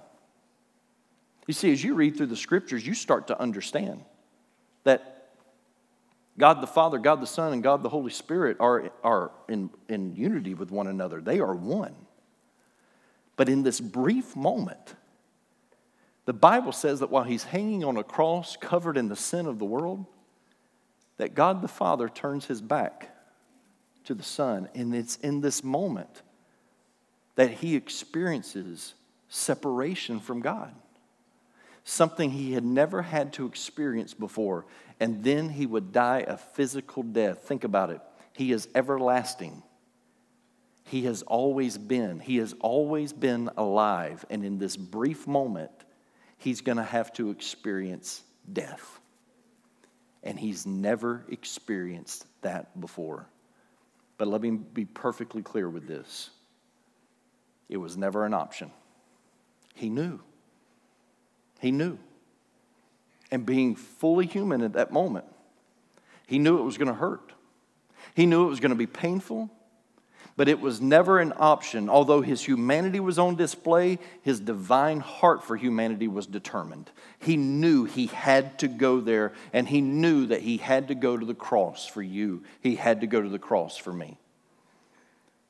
You 1.48 1.54
see, 1.54 1.72
as 1.72 1.84
you 1.84 1.94
read 1.94 2.18
through 2.18 2.28
the 2.28 2.36
scriptures, 2.36 2.86
you 2.86 2.96
start 2.96 3.28
to 3.28 3.40
understand 3.40 4.04
that 4.84 5.30
God 6.38 6.62
the 6.62 6.68
Father, 6.68 6.98
God 6.98 7.22
the 7.22 7.28
Son, 7.28 7.54
and 7.54 7.62
God 7.62 7.84
the 7.84 7.90
Holy 7.90 8.12
Spirit 8.12 8.58
are, 8.60 8.90
are 9.04 9.32
in, 9.48 9.70
in 9.90 10.16
unity 10.16 10.56
with 10.56 10.72
one 10.72 10.88
another. 10.88 11.22
They 11.22 11.40
are 11.40 11.54
one. 11.54 11.94
But 13.36 13.50
in 13.50 13.64
this 13.64 13.80
brief 13.80 14.36
moment, 14.36 14.96
the 16.26 16.34
Bible 16.34 16.72
says 16.72 17.00
that 17.00 17.10
while 17.10 17.24
he's 17.24 17.44
hanging 17.44 17.84
on 17.84 17.98
a 17.98 18.04
cross 18.04 18.56
covered 18.56 18.98
in 18.98 19.10
the 19.10 19.16
sin 19.16 19.46
of 19.46 19.60
the 19.60 19.66
world, 19.66 20.06
that 21.18 21.36
God 21.36 21.62
the 21.62 21.68
Father 21.68 22.10
turns 22.10 22.46
his 22.46 22.62
back 22.62 23.10
to 24.06 24.14
the 24.14 24.24
Son. 24.24 24.70
And 24.74 24.96
it's 24.96 25.16
in 25.18 25.42
this 25.42 25.64
moment 25.64 26.22
that 27.36 27.52
he 27.52 27.76
experiences 27.76 28.94
separation 29.28 30.20
from 30.20 30.42
God. 30.42 30.74
Something 31.84 32.32
he 32.32 32.54
had 32.54 32.64
never 32.64 33.02
had 33.02 33.34
to 33.34 33.46
experience 33.46 34.14
before. 34.14 34.66
And 35.00 35.24
then 35.24 35.50
he 35.50 35.66
would 35.66 35.92
die 35.92 36.24
a 36.28 36.38
physical 36.38 37.04
death. 37.04 37.40
Think 37.40 37.64
about 37.64 37.90
it. 37.90 38.00
He 38.34 38.52
is 38.52 38.70
everlasting. 38.74 39.64
He 40.86 41.04
has 41.04 41.22
always 41.24 41.78
been. 41.78 42.20
He 42.20 42.38
has 42.38 42.54
always 42.60 43.14
been 43.14 43.50
alive. 43.58 44.26
And 44.30 44.44
in 44.44 44.58
this 44.58 44.76
brief 44.76 45.28
moment, 45.28 45.72
he's 46.38 46.62
going 46.62 46.78
to 46.78 46.84
have 46.84 47.14
to 47.14 47.30
experience 47.30 48.22
death. 48.52 49.00
And 50.24 50.38
he's 50.40 50.66
never 50.66 51.26
experienced 51.30 52.26
that 52.42 52.80
before. 52.80 53.28
But 54.18 54.28
let 54.28 54.42
me 54.42 54.52
be 54.52 54.86
perfectly 54.86 55.42
clear 55.42 55.70
with 55.70 55.88
this 55.88 56.30
it 57.70 57.78
was 57.78 57.98
never 57.98 58.26
an 58.26 58.34
option. 58.34 58.72
He 59.74 59.90
knew. 59.90 60.20
He 61.60 61.72
knew. 61.72 61.98
And 63.32 63.46
being 63.46 63.76
fully 63.76 64.28
human 64.28 64.62
at 64.62 64.74
that 64.74 64.92
moment, 64.92 65.26
he 66.28 66.38
knew 66.38 66.60
it 66.60 66.64
was 66.64 66.78
going 66.78 66.90
to 66.90 66.94
hurt. 66.94 67.34
He 68.14 68.26
knew 68.26 68.46
it 68.46 68.50
was 68.50 68.60
going 68.60 68.72
to 68.72 68.76
be 68.76 68.86
painful, 68.86 69.50
but 70.36 70.48
it 70.48 70.60
was 70.60 70.82
never 70.82 71.20
an 71.20 71.34
option. 71.38 71.90
Although 71.90 72.22
his 72.22 72.44
humanity 72.44 73.00
was 73.00 73.20
on 73.20 73.36
display, 73.36 74.00
his 74.22 74.40
divine 74.40 75.00
heart 75.00 75.44
for 75.44 75.56
humanity 75.56 76.08
was 76.08 76.26
determined. 76.26 76.90
He 77.20 77.38
knew 77.38 77.86
he 77.86 78.08
had 78.08 78.58
to 78.60 78.68
go 78.68 79.00
there, 79.00 79.34
and 79.52 79.68
he 79.68 79.82
knew 79.82 80.26
that 80.28 80.42
he 80.42 80.58
had 80.58 80.88
to 80.88 80.96
go 80.96 81.18
to 81.18 81.26
the 81.26 81.36
cross 81.36 81.86
for 81.86 82.02
you. 82.02 82.44
He 82.62 82.76
had 82.76 83.02
to 83.02 83.08
go 83.08 83.22
to 83.22 83.30
the 83.30 83.40
cross 83.40 83.78
for 83.78 83.94
me. 83.94 84.18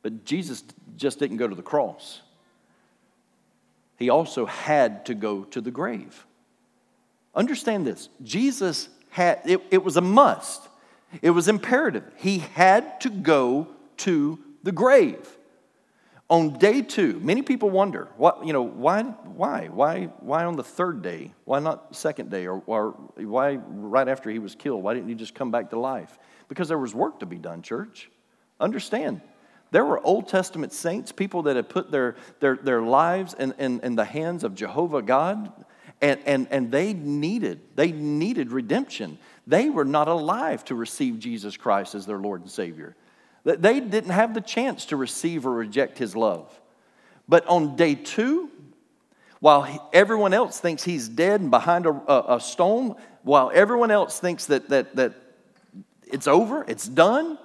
But 0.01 0.25
Jesus 0.25 0.63
just 0.97 1.17
didn't 1.17 1.37
go 1.37 1.47
to 1.47 1.55
the 1.55 1.61
cross, 1.61 2.21
he 3.97 4.09
also 4.09 4.45
had 4.45 5.05
to 5.05 5.13
go 5.13 5.43
to 5.45 5.61
the 5.61 5.71
grave. 5.71 6.25
Understand 7.35 7.87
this 7.87 8.09
Jesus 8.21 8.89
had, 9.09 9.41
it, 9.45 9.61
it 9.71 9.83
was 9.83 9.95
a 9.95 10.01
must, 10.01 10.67
it 11.21 11.29
was 11.29 11.47
imperative. 11.47 12.03
He 12.17 12.39
had 12.39 12.99
to 13.01 13.09
go 13.09 13.67
to 13.97 14.39
the 14.63 14.71
grave. 14.71 15.37
On 16.29 16.57
day 16.57 16.81
two, 16.81 17.19
many 17.19 17.41
people 17.41 17.69
wonder, 17.69 18.07
what, 18.17 18.45
you 18.45 18.53
know, 18.53 18.63
why, 18.63 19.03
why, 19.03 19.67
why, 19.67 20.05
why 20.21 20.45
on 20.45 20.55
the 20.55 20.63
third 20.63 21.03
day? 21.03 21.33
Why 21.43 21.59
not 21.59 21.95
second 21.95 22.31
day? 22.31 22.47
Or, 22.47 22.63
or 22.65 22.91
why 23.17 23.55
right 23.55 24.07
after 24.07 24.29
he 24.29 24.39
was 24.39 24.55
killed? 24.55 24.81
Why 24.81 24.93
didn't 24.93 25.09
he 25.09 25.15
just 25.15 25.35
come 25.35 25.51
back 25.51 25.69
to 25.71 25.79
life? 25.79 26.17
Because 26.47 26.69
there 26.69 26.77
was 26.77 26.95
work 26.95 27.19
to 27.19 27.25
be 27.25 27.37
done, 27.37 27.61
church. 27.61 28.09
Understand, 28.59 29.21
there 29.71 29.83
were 29.83 29.99
Old 29.99 30.27
Testament 30.27 30.71
saints, 30.71 31.11
people 31.11 31.43
that 31.43 31.55
had 31.55 31.67
put 31.67 31.91
their, 31.91 32.15
their, 32.39 32.55
their 32.55 32.81
lives 32.81 33.33
in, 33.33 33.53
in, 33.59 33.81
in 33.81 33.95
the 33.95 34.05
hands 34.05 34.43
of 34.43 34.55
Jehovah 34.55 35.01
God, 35.01 35.51
and, 36.01 36.19
and, 36.25 36.47
and 36.51 36.71
they 36.71 36.93
needed, 36.93 37.61
they 37.75 37.91
needed 37.91 38.51
redemption. 38.51 39.17
They 39.45 39.69
were 39.69 39.85
not 39.85 40.07
alive 40.07 40.63
to 40.65 40.75
receive 40.75 41.19
Jesus 41.19 41.57
Christ 41.57 41.95
as 41.95 42.05
their 42.05 42.19
Lord 42.19 42.41
and 42.41 42.49
Savior. 42.49 42.95
They 43.43 43.79
didn't 43.79 44.11
have 44.11 44.33
the 44.33 44.41
chance 44.41 44.85
to 44.85 44.95
receive 44.95 45.45
or 45.45 45.51
reject 45.51 45.97
his 45.97 46.15
love. 46.15 46.61
But 47.27 47.45
on 47.47 47.75
day 47.75 47.95
two, 47.95 48.49
while 49.39 49.89
everyone 49.91 50.33
else 50.33 50.59
thinks 50.59 50.83
he's 50.83 51.09
dead 51.09 51.41
and 51.41 51.51
behind 51.51 51.85
a, 51.85 52.35
a, 52.35 52.39
stone, 52.39 52.95
while 53.23 53.51
everyone 53.53 53.91
else 53.91 54.19
thinks 54.19 54.45
that, 54.45 54.69
that, 54.69 54.95
that 54.95 55.13
it's 56.05 56.27
over, 56.27 56.63
it's 56.67 56.87
done, 56.87 57.37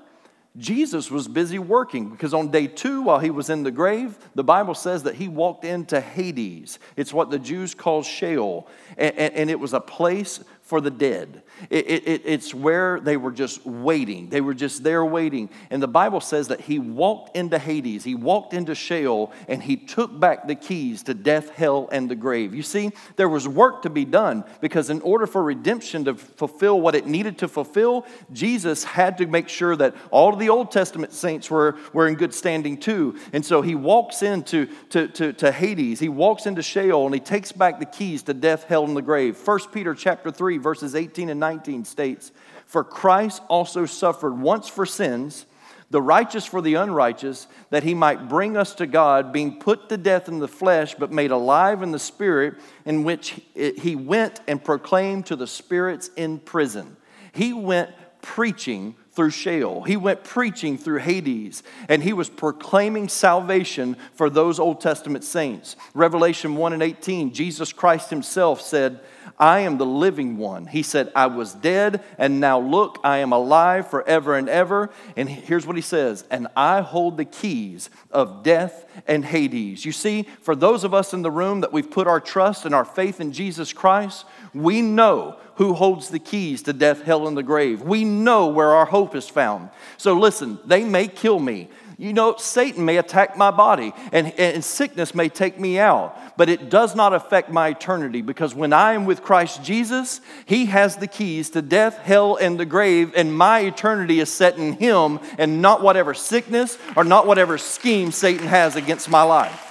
Jesus 0.56 1.10
was 1.10 1.28
busy 1.28 1.58
working 1.58 2.10
because 2.10 2.34
on 2.34 2.50
day 2.50 2.66
two, 2.66 3.02
while 3.02 3.18
he 3.18 3.30
was 3.30 3.50
in 3.50 3.62
the 3.62 3.70
grave, 3.70 4.18
the 4.34 4.44
Bible 4.44 4.74
says 4.74 5.04
that 5.04 5.14
he 5.16 5.28
walked 5.28 5.64
into 5.64 6.00
Hades. 6.00 6.78
It's 6.96 7.12
what 7.12 7.30
the 7.30 7.38
Jews 7.38 7.74
call 7.74 8.02
Sheol, 8.02 8.68
and, 8.96 9.16
and, 9.16 9.34
and 9.34 9.50
it 9.50 9.58
was 9.58 9.72
a 9.72 9.80
place 9.80 10.40
for 10.68 10.82
the 10.82 10.90
dead. 10.90 11.42
It, 11.70 11.86
it, 11.88 12.22
it's 12.26 12.54
where 12.54 13.00
they 13.00 13.16
were 13.16 13.32
just 13.32 13.64
waiting. 13.64 14.28
They 14.28 14.42
were 14.42 14.52
just 14.52 14.84
there 14.84 15.02
waiting. 15.02 15.48
And 15.70 15.82
the 15.82 15.88
Bible 15.88 16.20
says 16.20 16.48
that 16.48 16.60
he 16.60 16.78
walked 16.78 17.34
into 17.34 17.58
Hades, 17.58 18.04
he 18.04 18.14
walked 18.14 18.52
into 18.52 18.74
Sheol, 18.74 19.32
and 19.48 19.62
he 19.62 19.78
took 19.78 20.20
back 20.20 20.46
the 20.46 20.54
keys 20.54 21.04
to 21.04 21.14
death, 21.14 21.48
hell, 21.48 21.88
and 21.90 22.10
the 22.10 22.14
grave. 22.14 22.54
You 22.54 22.62
see, 22.62 22.90
there 23.16 23.30
was 23.30 23.48
work 23.48 23.80
to 23.82 23.90
be 23.90 24.04
done 24.04 24.44
because 24.60 24.90
in 24.90 25.00
order 25.00 25.26
for 25.26 25.42
redemption 25.42 26.04
to 26.04 26.14
fulfill 26.14 26.82
what 26.82 26.94
it 26.94 27.06
needed 27.06 27.38
to 27.38 27.48
fulfill, 27.48 28.04
Jesus 28.30 28.84
had 28.84 29.16
to 29.18 29.26
make 29.26 29.48
sure 29.48 29.74
that 29.74 29.96
all 30.10 30.34
of 30.34 30.38
the 30.38 30.50
Old 30.50 30.70
Testament 30.70 31.14
saints 31.14 31.50
were, 31.50 31.78
were 31.94 32.06
in 32.08 32.14
good 32.14 32.34
standing 32.34 32.76
too. 32.76 33.16
And 33.32 33.44
so 33.44 33.62
he 33.62 33.74
walks 33.74 34.22
into 34.22 34.66
to, 34.90 35.08
to, 35.08 35.32
to 35.32 35.50
Hades, 35.50 35.98
he 35.98 36.10
walks 36.10 36.44
into 36.44 36.62
Sheol, 36.62 37.06
and 37.06 37.14
he 37.14 37.20
takes 37.20 37.52
back 37.52 37.78
the 37.78 37.86
keys 37.86 38.22
to 38.24 38.34
death, 38.34 38.64
hell, 38.64 38.84
and 38.84 38.94
the 38.94 39.00
grave. 39.00 39.38
1 39.42 39.58
Peter 39.72 39.94
chapter 39.94 40.30
3 40.30 40.57
verses 40.58 40.94
18 40.94 41.28
and 41.28 41.40
19 41.40 41.84
states, 41.84 42.32
For 42.66 42.84
Christ 42.84 43.42
also 43.48 43.86
suffered 43.86 44.38
once 44.38 44.68
for 44.68 44.86
sins, 44.86 45.46
the 45.90 46.02
righteous 46.02 46.44
for 46.44 46.60
the 46.60 46.74
unrighteous, 46.74 47.46
that 47.70 47.82
he 47.82 47.94
might 47.94 48.28
bring 48.28 48.56
us 48.56 48.74
to 48.74 48.86
God, 48.86 49.32
being 49.32 49.58
put 49.58 49.88
to 49.88 49.96
death 49.96 50.28
in 50.28 50.38
the 50.38 50.48
flesh, 50.48 50.94
but 50.94 51.10
made 51.10 51.30
alive 51.30 51.82
in 51.82 51.92
the 51.92 51.98
spirit, 51.98 52.54
in 52.84 53.04
which 53.04 53.40
he 53.54 53.96
went 53.96 54.40
and 54.46 54.62
proclaimed 54.62 55.26
to 55.26 55.36
the 55.36 55.46
spirits 55.46 56.10
in 56.16 56.38
prison. 56.38 56.96
He 57.32 57.52
went 57.52 57.90
preaching 58.20 58.96
through 59.18 59.30
Sheol. 59.30 59.82
He 59.82 59.96
went 59.96 60.22
preaching 60.22 60.78
through 60.78 61.00
Hades, 61.00 61.64
and 61.88 62.04
he 62.04 62.12
was 62.12 62.28
proclaiming 62.28 63.08
salvation 63.08 63.96
for 64.14 64.30
those 64.30 64.60
Old 64.60 64.80
Testament 64.80 65.24
saints. 65.24 65.74
Revelation 65.92 66.54
1 66.54 66.72
and 66.72 66.84
18, 66.84 67.34
Jesus 67.34 67.72
Christ 67.72 68.10
himself 68.10 68.60
said, 68.60 69.00
I 69.36 69.60
am 69.60 69.76
the 69.76 69.86
living 69.86 70.36
one. 70.36 70.66
He 70.66 70.84
said, 70.84 71.10
I 71.16 71.26
was 71.26 71.52
dead, 71.52 72.04
and 72.16 72.40
now 72.40 72.60
look, 72.60 73.00
I 73.02 73.18
am 73.18 73.32
alive 73.32 73.90
forever 73.90 74.36
and 74.36 74.48
ever. 74.48 74.90
And 75.16 75.28
here's 75.28 75.66
what 75.66 75.74
he 75.74 75.82
says, 75.82 76.24
and 76.30 76.46
I 76.56 76.80
hold 76.80 77.16
the 77.16 77.24
keys 77.24 77.90
of 78.12 78.44
death 78.44 78.84
and 79.08 79.24
Hades. 79.24 79.84
You 79.84 79.92
see, 79.92 80.26
for 80.42 80.54
those 80.54 80.84
of 80.84 80.94
us 80.94 81.12
in 81.12 81.22
the 81.22 81.30
room 81.30 81.62
that 81.62 81.72
we've 81.72 81.90
put 81.90 82.06
our 82.06 82.20
trust 82.20 82.66
and 82.66 82.74
our 82.74 82.84
faith 82.84 83.20
in 83.20 83.32
Jesus 83.32 83.72
Christ, 83.72 84.24
we 84.54 84.82
know 84.82 85.38
who 85.56 85.74
holds 85.74 86.08
the 86.10 86.20
keys 86.20 86.62
to 86.62 86.72
death, 86.72 87.02
hell, 87.02 87.26
and 87.26 87.36
the 87.36 87.42
grave. 87.42 87.82
We 87.82 88.04
know 88.04 88.46
where 88.46 88.70
our 88.74 88.86
hope 88.86 89.16
is 89.16 89.28
found. 89.28 89.70
So 89.96 90.14
listen, 90.14 90.58
they 90.64 90.84
may 90.84 91.08
kill 91.08 91.40
me. 91.40 91.68
You 92.00 92.12
know, 92.12 92.36
Satan 92.36 92.84
may 92.84 92.98
attack 92.98 93.36
my 93.36 93.50
body 93.50 93.92
and, 94.12 94.32
and 94.38 94.64
sickness 94.64 95.16
may 95.16 95.28
take 95.28 95.58
me 95.58 95.80
out, 95.80 96.16
but 96.36 96.48
it 96.48 96.70
does 96.70 96.94
not 96.94 97.12
affect 97.12 97.50
my 97.50 97.70
eternity 97.70 98.22
because 98.22 98.54
when 98.54 98.72
I 98.72 98.92
am 98.92 99.04
with 99.04 99.24
Christ 99.24 99.64
Jesus, 99.64 100.20
He 100.46 100.66
has 100.66 100.96
the 100.96 101.08
keys 101.08 101.50
to 101.50 101.60
death, 101.60 101.98
hell, 101.98 102.36
and 102.36 102.58
the 102.58 102.64
grave, 102.64 103.12
and 103.16 103.36
my 103.36 103.58
eternity 103.60 104.20
is 104.20 104.32
set 104.32 104.56
in 104.58 104.74
Him 104.74 105.18
and 105.38 105.60
not 105.60 105.82
whatever 105.82 106.14
sickness 106.14 106.78
or 106.94 107.02
not 107.02 107.26
whatever 107.26 107.58
scheme 107.58 108.12
Satan 108.12 108.46
has 108.46 108.76
against 108.76 109.10
my 109.10 109.24
life. 109.24 109.67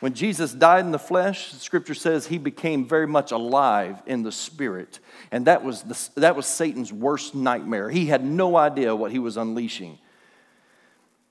When 0.00 0.12
Jesus 0.12 0.52
died 0.52 0.84
in 0.84 0.92
the 0.92 0.98
flesh, 0.98 1.52
scripture 1.54 1.94
says 1.94 2.26
he 2.26 2.36
became 2.36 2.86
very 2.86 3.06
much 3.06 3.32
alive 3.32 4.02
in 4.06 4.22
the 4.22 4.32
spirit. 4.32 5.00
And 5.30 5.46
that 5.46 5.64
was, 5.64 5.82
the, 5.82 6.20
that 6.20 6.36
was 6.36 6.46
Satan's 6.46 6.92
worst 6.92 7.34
nightmare. 7.34 7.88
He 7.88 8.06
had 8.06 8.22
no 8.22 8.56
idea 8.56 8.94
what 8.94 9.10
he 9.10 9.18
was 9.18 9.38
unleashing. 9.38 9.98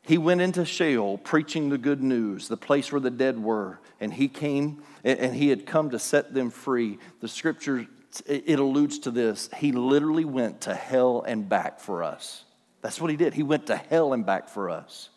He 0.01 0.17
went 0.17 0.41
into 0.41 0.65
Sheol 0.65 1.17
preaching 1.19 1.69
the 1.69 1.77
good 1.77 2.01
news, 2.01 2.47
the 2.47 2.57
place 2.57 2.91
where 2.91 3.01
the 3.01 3.11
dead 3.11 3.41
were, 3.41 3.79
and 3.99 4.13
he 4.13 4.27
came 4.27 4.83
and 5.03 5.35
he 5.35 5.49
had 5.49 5.67
come 5.67 5.91
to 5.91 5.99
set 5.99 6.33
them 6.33 6.49
free. 6.49 6.97
The 7.21 7.27
scripture 7.27 7.85
it 8.25 8.59
alludes 8.59 8.99
to 8.99 9.11
this. 9.11 9.49
He 9.57 9.71
literally 9.71 10.25
went 10.25 10.61
to 10.61 10.73
hell 10.73 11.23
and 11.27 11.47
back 11.49 11.79
for 11.79 12.03
us. 12.03 12.45
That's 12.81 13.01
what 13.01 13.11
he 13.11 13.17
did. 13.17 13.33
He 13.33 13.43
went 13.43 13.67
to 13.67 13.75
hell 13.75 14.13
and 14.13 14.25
back 14.25 14.47
for 14.47 14.69
us. 14.69 15.09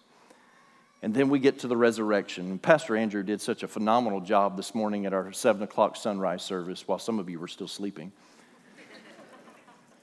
And 1.00 1.14
then 1.14 1.28
we 1.28 1.38
get 1.38 1.60
to 1.60 1.68
the 1.68 1.76
resurrection. 1.76 2.58
Pastor 2.58 2.96
Andrew 2.96 3.22
did 3.22 3.40
such 3.40 3.62
a 3.62 3.68
phenomenal 3.68 4.20
job 4.20 4.56
this 4.56 4.74
morning 4.74 5.06
at 5.06 5.12
our 5.12 5.32
seven 5.32 5.62
o'clock 5.62 5.96
sunrise 5.96 6.42
service 6.42 6.88
while 6.88 6.98
some 6.98 7.18
of 7.18 7.30
you 7.30 7.38
were 7.38 7.48
still 7.48 7.68
sleeping 7.68 8.12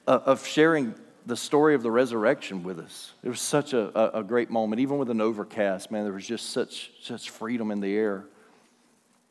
uh, 0.06 0.20
of 0.24 0.46
sharing 0.46 0.94
the 1.26 1.36
story 1.36 1.74
of 1.74 1.82
the 1.82 1.90
resurrection 1.90 2.62
with 2.62 2.78
us. 2.78 3.12
It 3.22 3.28
was 3.28 3.40
such 3.40 3.72
a, 3.72 4.16
a, 4.16 4.22
great 4.22 4.48
moment, 4.48 4.80
even 4.80 4.96
with 4.98 5.10
an 5.10 5.20
overcast, 5.20 5.90
man, 5.90 6.04
there 6.04 6.12
was 6.12 6.26
just 6.26 6.50
such, 6.50 6.92
such 7.02 7.30
freedom 7.30 7.72
in 7.72 7.80
the 7.80 7.94
air. 7.96 8.26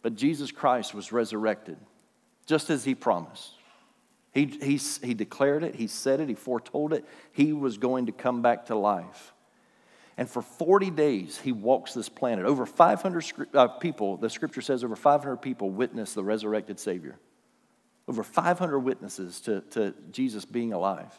But 0.01 0.15
Jesus 0.15 0.51
Christ 0.51 0.93
was 0.93 1.13
resurrected, 1.13 1.77
just 2.45 2.69
as 2.69 2.83
he 2.83 2.95
promised. 2.95 3.51
He, 4.33 4.45
he, 4.45 4.75
he 4.75 5.13
declared 5.13 5.63
it, 5.63 5.75
he 5.75 5.87
said 5.87 6.19
it, 6.19 6.27
he 6.27 6.35
foretold 6.35 6.91
it. 6.91 7.05
He 7.31 7.53
was 7.53 7.77
going 7.77 8.07
to 8.07 8.11
come 8.11 8.41
back 8.41 8.65
to 8.65 8.75
life. 8.75 9.33
And 10.17 10.29
for 10.29 10.41
40 10.41 10.91
days, 10.91 11.37
he 11.37 11.51
walks 11.51 11.93
this 11.93 12.07
planet. 12.07 12.45
Over 12.45 12.65
500 12.65 13.25
uh, 13.53 13.67
people, 13.67 14.17
the 14.17 14.29
scripture 14.29 14.61
says, 14.61 14.83
over 14.83 14.95
500 14.95 15.37
people 15.37 15.69
witnessed 15.69 16.15
the 16.15 16.23
resurrected 16.23 16.79
Savior. 16.79 17.17
Over 18.07 18.23
500 18.23 18.79
witnesses 18.79 19.41
to, 19.41 19.61
to 19.71 19.93
Jesus 20.11 20.45
being 20.45 20.71
alive. 20.71 21.13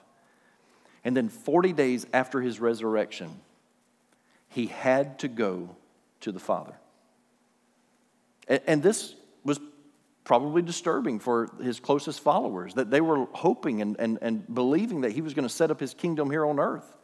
And 1.04 1.16
then 1.16 1.28
40 1.28 1.72
days 1.72 2.06
after 2.12 2.40
his 2.40 2.58
resurrection, 2.58 3.30
he 4.48 4.66
had 4.66 5.18
to 5.18 5.28
go 5.28 5.76
to 6.20 6.32
the 6.32 6.40
Father. 6.40 6.74
And, 8.48 8.60
and 8.66 8.82
this 8.82 9.14
was 9.44 9.60
probably 10.24 10.62
disturbing 10.62 11.18
for 11.18 11.50
his 11.62 11.80
closest 11.80 12.20
followers, 12.20 12.74
that 12.74 12.90
they 12.90 13.00
were 13.00 13.26
hoping 13.32 13.82
and, 13.82 13.96
and, 13.98 14.18
and 14.22 14.54
believing 14.54 15.02
that 15.02 15.12
he 15.12 15.20
was 15.20 15.34
going 15.34 15.46
to 15.46 15.52
set 15.52 15.70
up 15.70 15.78
his 15.78 15.92
kingdom 15.92 16.30
here 16.30 16.44
on 16.44 16.58
earth. 16.58 16.95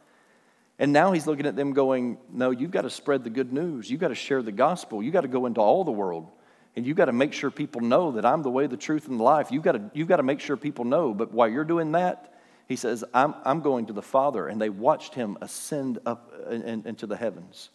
And 0.79 0.91
now 0.91 1.11
he's 1.11 1.27
looking 1.27 1.45
at 1.45 1.55
them 1.55 1.73
going, 1.73 2.17
No, 2.31 2.51
you've 2.51 2.71
got 2.71 2.81
to 2.81 2.89
spread 2.89 3.23
the 3.23 3.29
good 3.29 3.53
news. 3.53 3.89
You've 3.89 4.01
got 4.01 4.07
to 4.09 4.15
share 4.15 4.41
the 4.41 4.51
gospel. 4.51 5.03
You've 5.03 5.13
got 5.13 5.21
to 5.21 5.27
go 5.27 5.45
into 5.45 5.61
all 5.61 5.83
the 5.83 5.91
world. 5.91 6.29
And 6.75 6.85
you've 6.85 6.97
got 6.97 7.05
to 7.05 7.13
make 7.13 7.33
sure 7.33 7.51
people 7.51 7.81
know 7.81 8.13
that 8.13 8.25
I'm 8.25 8.41
the 8.41 8.49
way, 8.49 8.65
the 8.65 8.77
truth, 8.77 9.07
and 9.07 9.19
the 9.19 9.23
life. 9.23 9.51
You've 9.51 9.63
got 9.63 9.73
to, 9.73 9.91
you've 9.93 10.07
got 10.07 10.17
to 10.17 10.23
make 10.23 10.39
sure 10.39 10.57
people 10.57 10.85
know. 10.85 11.13
But 11.13 11.31
while 11.31 11.47
you're 11.47 11.63
doing 11.63 11.91
that, 11.91 12.33
he 12.67 12.75
says, 12.75 13.03
I'm, 13.13 13.35
I'm 13.45 13.61
going 13.61 13.85
to 13.87 13.93
the 13.93 14.01
Father. 14.01 14.47
And 14.47 14.59
they 14.59 14.69
watched 14.69 15.13
him 15.13 15.37
ascend 15.41 15.99
up 16.05 16.33
uh, 16.47 16.49
in, 16.49 16.83
into 16.87 17.05
the 17.05 17.15
heavens. 17.15 17.69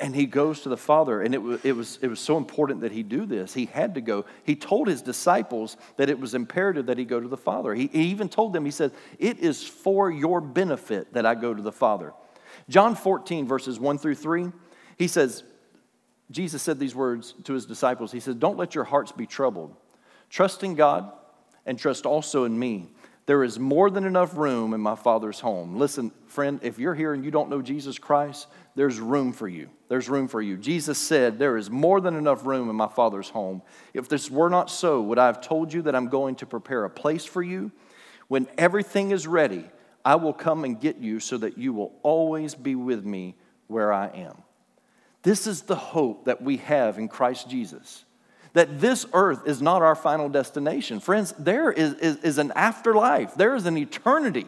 And 0.00 0.16
he 0.16 0.26
goes 0.26 0.62
to 0.62 0.68
the 0.68 0.76
Father, 0.76 1.22
and 1.22 1.32
it 1.32 1.40
was, 1.40 1.64
it, 1.64 1.70
was, 1.70 2.00
it 2.02 2.08
was 2.08 2.18
so 2.18 2.36
important 2.36 2.80
that 2.80 2.90
he 2.90 3.04
do 3.04 3.24
this. 3.24 3.54
He 3.54 3.66
had 3.66 3.94
to 3.94 4.00
go. 4.00 4.24
He 4.42 4.56
told 4.56 4.88
his 4.88 5.00
disciples 5.00 5.76
that 5.96 6.10
it 6.10 6.18
was 6.18 6.34
imperative 6.34 6.86
that 6.86 6.98
he 6.98 7.04
go 7.04 7.20
to 7.20 7.28
the 7.28 7.36
Father. 7.36 7.72
He, 7.72 7.86
he 7.86 8.06
even 8.06 8.28
told 8.28 8.52
them, 8.52 8.64
he 8.64 8.72
said, 8.72 8.90
It 9.20 9.38
is 9.38 9.62
for 9.62 10.10
your 10.10 10.40
benefit 10.40 11.12
that 11.12 11.24
I 11.24 11.36
go 11.36 11.54
to 11.54 11.62
the 11.62 11.70
Father. 11.70 12.14
John 12.68 12.96
14, 12.96 13.46
verses 13.46 13.78
1 13.78 13.98
through 13.98 14.16
3, 14.16 14.50
he 14.98 15.06
says, 15.06 15.44
Jesus 16.32 16.62
said 16.62 16.80
these 16.80 16.94
words 16.94 17.34
to 17.44 17.52
his 17.52 17.64
disciples. 17.64 18.10
He 18.10 18.18
said, 18.18 18.40
Don't 18.40 18.56
let 18.56 18.74
your 18.74 18.84
hearts 18.84 19.12
be 19.12 19.26
troubled. 19.26 19.76
Trust 20.30 20.64
in 20.64 20.74
God 20.74 21.12
and 21.64 21.78
trust 21.78 22.06
also 22.06 22.42
in 22.42 22.58
me. 22.58 22.90
There 23.26 23.42
is 23.42 23.58
more 23.58 23.90
than 23.90 24.04
enough 24.04 24.36
room 24.36 24.72
in 24.72 24.80
my 24.80 24.94
Father's 24.94 25.40
home. 25.40 25.76
Listen, 25.76 26.12
friend, 26.28 26.60
if 26.62 26.78
you're 26.78 26.94
here 26.94 27.12
and 27.12 27.24
you 27.24 27.32
don't 27.32 27.50
know 27.50 27.60
Jesus 27.60 27.98
Christ, 27.98 28.46
there's 28.76 29.00
room 29.00 29.32
for 29.32 29.48
you. 29.48 29.68
There's 29.88 30.08
room 30.08 30.28
for 30.28 30.40
you. 30.40 30.56
Jesus 30.56 30.96
said, 30.96 31.36
There 31.36 31.56
is 31.56 31.68
more 31.68 32.00
than 32.00 32.14
enough 32.14 32.46
room 32.46 32.70
in 32.70 32.76
my 32.76 32.86
Father's 32.86 33.28
home. 33.28 33.62
If 33.92 34.08
this 34.08 34.30
were 34.30 34.48
not 34.48 34.70
so, 34.70 35.02
would 35.02 35.18
I 35.18 35.26
have 35.26 35.40
told 35.40 35.72
you 35.72 35.82
that 35.82 35.96
I'm 35.96 36.08
going 36.08 36.36
to 36.36 36.46
prepare 36.46 36.84
a 36.84 36.90
place 36.90 37.24
for 37.24 37.42
you? 37.42 37.72
When 38.28 38.46
everything 38.56 39.10
is 39.10 39.26
ready, 39.26 39.64
I 40.04 40.14
will 40.14 40.32
come 40.32 40.62
and 40.62 40.80
get 40.80 40.98
you 40.98 41.18
so 41.18 41.36
that 41.38 41.58
you 41.58 41.72
will 41.72 41.98
always 42.04 42.54
be 42.54 42.76
with 42.76 43.04
me 43.04 43.34
where 43.66 43.92
I 43.92 44.06
am. 44.06 44.42
This 45.22 45.48
is 45.48 45.62
the 45.62 45.74
hope 45.74 46.26
that 46.26 46.42
we 46.42 46.58
have 46.58 46.98
in 46.98 47.08
Christ 47.08 47.50
Jesus. 47.50 48.04
That 48.56 48.80
this 48.80 49.04
earth 49.12 49.46
is 49.46 49.60
not 49.60 49.82
our 49.82 49.94
final 49.94 50.30
destination. 50.30 50.98
Friends, 51.00 51.34
there 51.38 51.70
is, 51.70 51.92
is, 51.94 52.16
is 52.16 52.38
an 52.38 52.52
afterlife, 52.56 53.34
there 53.34 53.54
is 53.54 53.66
an 53.66 53.76
eternity. 53.76 54.46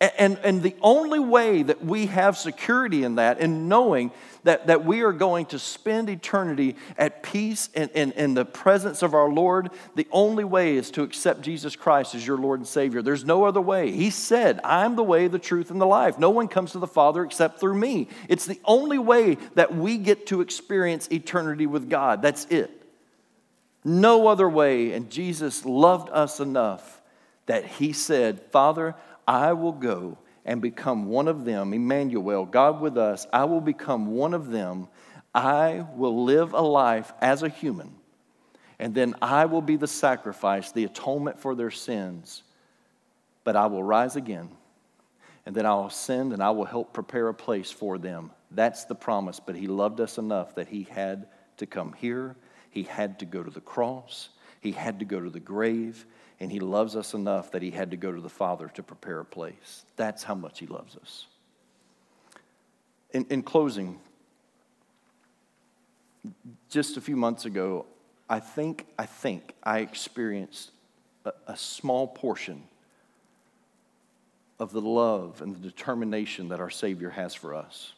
And, 0.00 0.38
and 0.38 0.62
the 0.62 0.74
only 0.80 1.18
way 1.18 1.62
that 1.62 1.84
we 1.84 2.06
have 2.06 2.38
security 2.38 3.04
in 3.04 3.16
that, 3.16 3.40
in 3.40 3.68
knowing 3.68 4.12
that, 4.44 4.68
that 4.68 4.86
we 4.86 5.02
are 5.02 5.12
going 5.12 5.44
to 5.46 5.58
spend 5.58 6.08
eternity 6.08 6.76
at 6.96 7.22
peace 7.22 7.68
in, 7.74 7.90
in, 7.90 8.12
in 8.12 8.32
the 8.32 8.46
presence 8.46 9.02
of 9.02 9.12
our 9.12 9.28
Lord, 9.28 9.68
the 9.94 10.08
only 10.10 10.44
way 10.44 10.76
is 10.76 10.90
to 10.92 11.02
accept 11.02 11.42
Jesus 11.42 11.76
Christ 11.76 12.14
as 12.14 12.26
your 12.26 12.38
Lord 12.38 12.60
and 12.60 12.66
Savior. 12.66 13.02
There's 13.02 13.26
no 13.26 13.44
other 13.44 13.60
way. 13.60 13.90
He 13.90 14.08
said, 14.08 14.58
I'm 14.64 14.96
the 14.96 15.04
way, 15.04 15.28
the 15.28 15.38
truth, 15.38 15.70
and 15.70 15.78
the 15.78 15.86
life. 15.86 16.18
No 16.18 16.30
one 16.30 16.48
comes 16.48 16.72
to 16.72 16.78
the 16.78 16.86
Father 16.86 17.22
except 17.22 17.60
through 17.60 17.78
me. 17.78 18.08
It's 18.30 18.46
the 18.46 18.60
only 18.64 18.96
way 18.96 19.36
that 19.54 19.74
we 19.74 19.98
get 19.98 20.28
to 20.28 20.40
experience 20.40 21.12
eternity 21.12 21.66
with 21.66 21.90
God. 21.90 22.22
That's 22.22 22.46
it. 22.46 22.80
No 23.84 24.26
other 24.26 24.48
way. 24.48 24.92
And 24.92 25.10
Jesus 25.10 25.64
loved 25.64 26.08
us 26.10 26.40
enough 26.40 27.02
that 27.46 27.66
He 27.66 27.92
said, 27.92 28.40
Father, 28.50 28.94
I 29.28 29.52
will 29.52 29.72
go 29.72 30.18
and 30.44 30.60
become 30.60 31.06
one 31.06 31.28
of 31.28 31.44
them, 31.44 31.72
Emmanuel, 31.72 32.44
God 32.46 32.80
with 32.80 32.98
us. 32.98 33.26
I 33.32 33.44
will 33.44 33.60
become 33.60 34.08
one 34.08 34.34
of 34.34 34.50
them. 34.50 34.88
I 35.34 35.84
will 35.96 36.24
live 36.24 36.52
a 36.52 36.60
life 36.60 37.12
as 37.20 37.42
a 37.42 37.48
human, 37.48 37.92
and 38.78 38.94
then 38.94 39.14
I 39.20 39.46
will 39.46 39.62
be 39.62 39.76
the 39.76 39.88
sacrifice, 39.88 40.70
the 40.70 40.84
atonement 40.84 41.40
for 41.40 41.56
their 41.56 41.72
sins. 41.72 42.44
But 43.42 43.56
I 43.56 43.66
will 43.66 43.82
rise 43.82 44.14
again, 44.14 44.50
and 45.44 45.54
then 45.54 45.66
I 45.66 45.74
will 45.74 45.88
ascend 45.88 46.32
and 46.32 46.42
I 46.42 46.50
will 46.50 46.64
help 46.64 46.92
prepare 46.92 47.28
a 47.28 47.34
place 47.34 47.70
for 47.70 47.98
them. 47.98 48.30
That's 48.50 48.84
the 48.84 48.94
promise. 48.94 49.40
But 49.40 49.56
He 49.56 49.66
loved 49.66 50.00
us 50.00 50.18
enough 50.18 50.54
that 50.54 50.68
He 50.68 50.84
had 50.84 51.26
to 51.56 51.66
come 51.66 51.94
here, 51.98 52.36
He 52.74 52.82
had 52.82 53.20
to 53.20 53.24
go 53.24 53.40
to 53.40 53.50
the 53.50 53.60
cross, 53.60 54.30
He 54.60 54.72
had 54.72 54.98
to 54.98 55.04
go 55.04 55.20
to 55.20 55.30
the 55.30 55.38
grave, 55.38 56.04
and 56.40 56.50
He 56.50 56.58
loves 56.58 56.96
us 56.96 57.14
enough 57.14 57.52
that 57.52 57.62
He 57.62 57.70
had 57.70 57.92
to 57.92 57.96
go 57.96 58.10
to 58.10 58.20
the 58.20 58.28
Father 58.28 58.66
to 58.74 58.82
prepare 58.82 59.20
a 59.20 59.24
place. 59.24 59.84
That's 59.94 60.24
how 60.24 60.34
much 60.34 60.58
He 60.58 60.66
loves 60.66 60.96
us. 60.96 61.28
In, 63.12 63.26
in 63.30 63.44
closing, 63.44 64.00
just 66.68 66.96
a 66.96 67.00
few 67.00 67.14
months 67.14 67.44
ago, 67.44 67.86
I 68.28 68.40
think, 68.40 68.88
I 68.98 69.06
think 69.06 69.54
I 69.62 69.78
experienced 69.78 70.72
a, 71.24 71.32
a 71.46 71.56
small 71.56 72.08
portion 72.08 72.64
of 74.58 74.72
the 74.72 74.80
love 74.80 75.42
and 75.42 75.54
the 75.54 75.60
determination 75.60 76.48
that 76.48 76.58
our 76.58 76.70
Savior 76.70 77.10
has 77.10 77.34
for 77.34 77.54
us. 77.54 77.92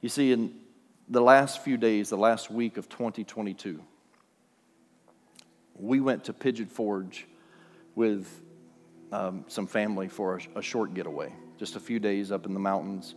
You 0.00 0.08
see, 0.08 0.32
in 0.32 0.65
the 1.08 1.20
last 1.20 1.62
few 1.62 1.76
days, 1.76 2.10
the 2.10 2.16
last 2.16 2.50
week 2.50 2.76
of 2.76 2.88
2022, 2.88 3.80
we 5.74 6.00
went 6.00 6.24
to 6.24 6.32
Pigeon 6.32 6.66
Forge 6.66 7.26
with 7.94 8.28
um, 9.12 9.44
some 9.46 9.66
family 9.66 10.08
for 10.08 10.38
a, 10.38 10.58
a, 10.58 10.62
short 10.62 10.94
getaway, 10.94 11.32
just 11.58 11.76
a 11.76 11.80
few 11.80 12.00
days 12.00 12.32
up 12.32 12.44
in 12.46 12.54
the 12.54 12.60
mountains. 12.60 13.14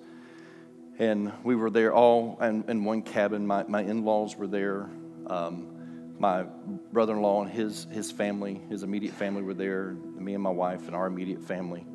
And 0.99 1.31
we 1.43 1.55
were 1.55 1.69
there 1.69 1.93
all 1.93 2.37
in, 2.41 2.63
in 2.67 2.83
one 2.83 3.01
cabin. 3.01 3.47
My, 3.47 3.63
my 3.63 3.81
in 3.81 4.03
laws 4.03 4.35
were 4.35 4.47
there. 4.47 4.89
Um, 5.27 6.15
my 6.19 6.43
brother 6.91 7.13
in 7.13 7.21
law 7.21 7.41
and 7.41 7.49
his, 7.49 7.87
his 7.91 8.11
family, 8.11 8.61
his 8.69 8.83
immediate 8.83 9.13
family, 9.13 9.41
were 9.41 9.53
there. 9.53 9.93
Me 10.15 10.33
and 10.33 10.43
my 10.43 10.49
wife 10.49 10.85
and 10.87 10.95
our 10.95 11.07
immediate 11.07 11.41
family. 11.41 11.85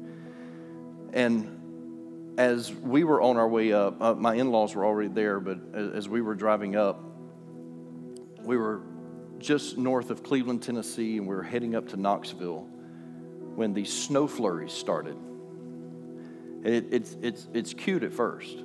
And 1.13 1.54
as 2.37 2.73
we 2.73 3.05
were 3.05 3.23
on 3.23 3.37
our 3.37 3.49
way 3.49 3.73
up, 3.73 4.01
uh, 4.03 4.15
my 4.15 4.35
in 4.35 4.51
laws 4.51 4.75
were 4.75 4.85
already 4.85 5.09
there, 5.09 5.41
but 5.41 5.59
as, 5.73 5.93
as 5.93 6.09
we 6.09 6.21
were 6.21 6.35
driving 6.35 6.77
up, 6.77 7.01
we 8.43 8.57
were 8.57 8.83
just 9.39 9.79
north 9.79 10.11
of 10.11 10.23
Cleveland, 10.23 10.63
Tennessee, 10.63 11.19
and 11.19 11.27
we 11.27 11.35
were 11.35 11.43
heading 11.43 11.75
up 11.75 11.89
to 11.89 11.97
Knoxville 11.97 12.67
when 13.55 13.73
these 13.73 13.93
snow 13.93 14.27
flurries 14.27 14.73
started. 14.73 15.17
It, 16.65 16.87
it's, 16.91 17.17
it's, 17.23 17.49
it's 17.53 17.75
cute 17.75 18.03
at 18.03 18.13
first. 18.13 18.65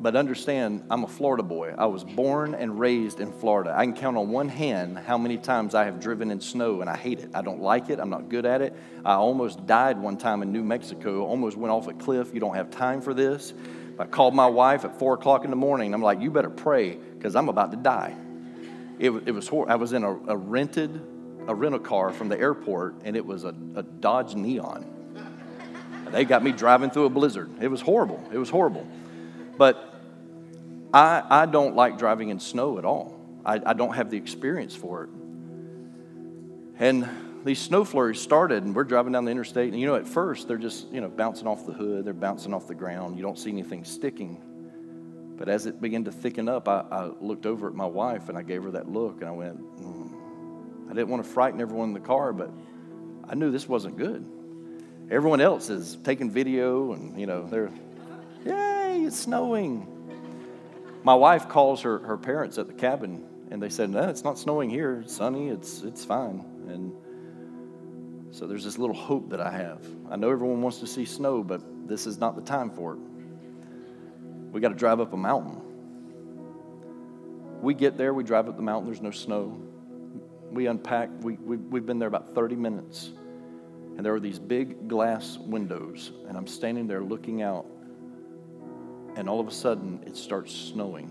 But 0.00 0.14
understand, 0.14 0.84
I'm 0.90 1.02
a 1.02 1.08
Florida 1.08 1.42
boy. 1.42 1.74
I 1.76 1.86
was 1.86 2.04
born 2.04 2.54
and 2.54 2.78
raised 2.78 3.18
in 3.18 3.32
Florida. 3.32 3.74
I 3.76 3.84
can 3.84 3.94
count 3.94 4.16
on 4.16 4.30
one 4.30 4.48
hand 4.48 4.96
how 4.96 5.18
many 5.18 5.38
times 5.38 5.74
I 5.74 5.84
have 5.84 5.98
driven 5.98 6.30
in 6.30 6.40
snow, 6.40 6.80
and 6.80 6.88
I 6.88 6.96
hate 6.96 7.18
it. 7.18 7.30
I 7.34 7.42
don't 7.42 7.60
like 7.60 7.90
it. 7.90 7.98
I'm 7.98 8.10
not 8.10 8.28
good 8.28 8.46
at 8.46 8.62
it. 8.62 8.74
I 9.04 9.14
almost 9.14 9.66
died 9.66 9.98
one 9.98 10.16
time 10.16 10.42
in 10.42 10.52
New 10.52 10.62
Mexico, 10.62 11.24
almost 11.24 11.56
went 11.56 11.72
off 11.72 11.88
a 11.88 11.94
cliff. 11.94 12.32
You 12.32 12.38
don't 12.38 12.54
have 12.54 12.70
time 12.70 13.00
for 13.00 13.12
this. 13.12 13.52
I 13.98 14.04
called 14.04 14.34
my 14.34 14.46
wife 14.46 14.84
at 14.84 14.96
4 15.00 15.14
o'clock 15.14 15.44
in 15.44 15.50
the 15.50 15.56
morning. 15.56 15.92
I'm 15.92 16.02
like, 16.02 16.20
you 16.20 16.30
better 16.30 16.50
pray 16.50 16.94
because 16.94 17.34
I'm 17.34 17.48
about 17.48 17.72
to 17.72 17.76
die. 17.76 18.14
It, 19.00 19.10
it 19.10 19.32
was. 19.32 19.50
I 19.66 19.74
was 19.74 19.92
in 19.92 20.04
a, 20.04 20.12
a, 20.12 20.36
rented, 20.36 21.00
a 21.48 21.54
rental 21.54 21.80
car 21.80 22.12
from 22.12 22.28
the 22.28 22.38
airport, 22.38 23.02
and 23.04 23.16
it 23.16 23.26
was 23.26 23.42
a, 23.42 23.54
a 23.74 23.82
Dodge 23.82 24.36
Neon. 24.36 24.94
They 26.12 26.24
got 26.24 26.44
me 26.44 26.52
driving 26.52 26.90
through 26.90 27.06
a 27.06 27.10
blizzard. 27.10 27.50
It 27.60 27.68
was 27.68 27.80
horrible. 27.80 28.22
It 28.32 28.38
was 28.38 28.48
horrible. 28.48 28.86
But 29.58 29.87
I, 30.92 31.22
I 31.42 31.46
don't 31.46 31.76
like 31.76 31.98
driving 31.98 32.30
in 32.30 32.40
snow 32.40 32.78
at 32.78 32.84
all. 32.84 33.20
I, 33.44 33.60
I 33.64 33.72
don't 33.74 33.94
have 33.94 34.10
the 34.10 34.16
experience 34.16 34.74
for 34.74 35.04
it. 35.04 35.10
And 36.78 37.08
these 37.44 37.58
snow 37.58 37.84
flurries 37.84 38.20
started, 38.20 38.64
and 38.64 38.74
we're 38.74 38.84
driving 38.84 39.12
down 39.12 39.24
the 39.24 39.30
interstate. 39.30 39.72
And 39.72 39.80
you 39.80 39.86
know, 39.86 39.96
at 39.96 40.06
first, 40.06 40.48
they're 40.48 40.58
just, 40.58 40.90
you 40.90 41.00
know, 41.00 41.08
bouncing 41.08 41.46
off 41.46 41.66
the 41.66 41.72
hood, 41.72 42.04
they're 42.04 42.12
bouncing 42.12 42.54
off 42.54 42.66
the 42.66 42.74
ground. 42.74 43.16
You 43.16 43.22
don't 43.22 43.38
see 43.38 43.50
anything 43.50 43.84
sticking. 43.84 44.42
But 45.36 45.48
as 45.48 45.66
it 45.66 45.80
began 45.80 46.04
to 46.04 46.12
thicken 46.12 46.48
up, 46.48 46.68
I, 46.68 46.84
I 46.90 47.10
looked 47.20 47.46
over 47.46 47.68
at 47.68 47.74
my 47.74 47.86
wife 47.86 48.28
and 48.28 48.36
I 48.36 48.42
gave 48.42 48.62
her 48.64 48.70
that 48.72 48.88
look, 48.88 49.20
and 49.20 49.28
I 49.28 49.32
went, 49.32 49.60
mm. 49.80 50.90
I 50.90 50.94
didn't 50.94 51.08
want 51.08 51.22
to 51.22 51.30
frighten 51.30 51.60
everyone 51.60 51.88
in 51.88 51.94
the 51.94 52.00
car, 52.00 52.32
but 52.32 52.50
I 53.28 53.34
knew 53.34 53.50
this 53.50 53.68
wasn't 53.68 53.96
good. 53.96 54.24
Everyone 55.10 55.40
else 55.40 55.70
is 55.70 55.96
taking 56.02 56.30
video, 56.30 56.92
and, 56.92 57.18
you 57.18 57.26
know, 57.26 57.46
they're, 57.46 57.70
yay, 58.44 59.04
it's 59.04 59.18
snowing. 59.18 59.86
My 61.04 61.14
wife 61.14 61.48
calls 61.48 61.82
her, 61.82 61.98
her 62.00 62.16
parents 62.16 62.58
at 62.58 62.66
the 62.66 62.72
cabin, 62.72 63.24
and 63.50 63.62
they 63.62 63.68
said, 63.68 63.90
No, 63.90 64.08
it's 64.08 64.24
not 64.24 64.38
snowing 64.38 64.70
here. 64.70 65.00
It's 65.04 65.16
sunny. 65.16 65.48
It's, 65.48 65.82
it's 65.82 66.04
fine. 66.04 66.44
And 66.68 66.92
so 68.30 68.46
there's 68.46 68.64
this 68.64 68.78
little 68.78 68.96
hope 68.96 69.30
that 69.30 69.40
I 69.40 69.50
have. 69.50 69.84
I 70.10 70.16
know 70.16 70.30
everyone 70.30 70.60
wants 70.60 70.78
to 70.78 70.86
see 70.86 71.04
snow, 71.04 71.42
but 71.42 71.62
this 71.88 72.06
is 72.06 72.18
not 72.18 72.36
the 72.36 72.42
time 72.42 72.70
for 72.70 72.94
it. 72.94 73.00
We 74.52 74.60
got 74.60 74.68
to 74.68 74.74
drive 74.74 75.00
up 75.00 75.12
a 75.12 75.16
mountain. 75.16 75.62
We 77.60 77.74
get 77.74 77.96
there, 77.96 78.14
we 78.14 78.22
drive 78.22 78.48
up 78.48 78.56
the 78.56 78.62
mountain, 78.62 78.86
there's 78.86 79.02
no 79.02 79.10
snow. 79.10 79.58
We 80.50 80.66
unpack, 80.66 81.10
we, 81.22 81.34
we, 81.34 81.56
we've 81.56 81.84
been 81.84 81.98
there 81.98 82.08
about 82.08 82.34
30 82.34 82.56
minutes. 82.56 83.10
And 83.96 84.06
there 84.06 84.14
are 84.14 84.20
these 84.20 84.38
big 84.38 84.88
glass 84.88 85.38
windows, 85.38 86.12
and 86.28 86.36
I'm 86.36 86.46
standing 86.46 86.86
there 86.86 87.02
looking 87.02 87.42
out 87.42 87.66
and 89.18 89.28
all 89.28 89.40
of 89.40 89.48
a 89.48 89.50
sudden 89.50 90.00
it 90.06 90.16
starts 90.16 90.54
snowing 90.54 91.10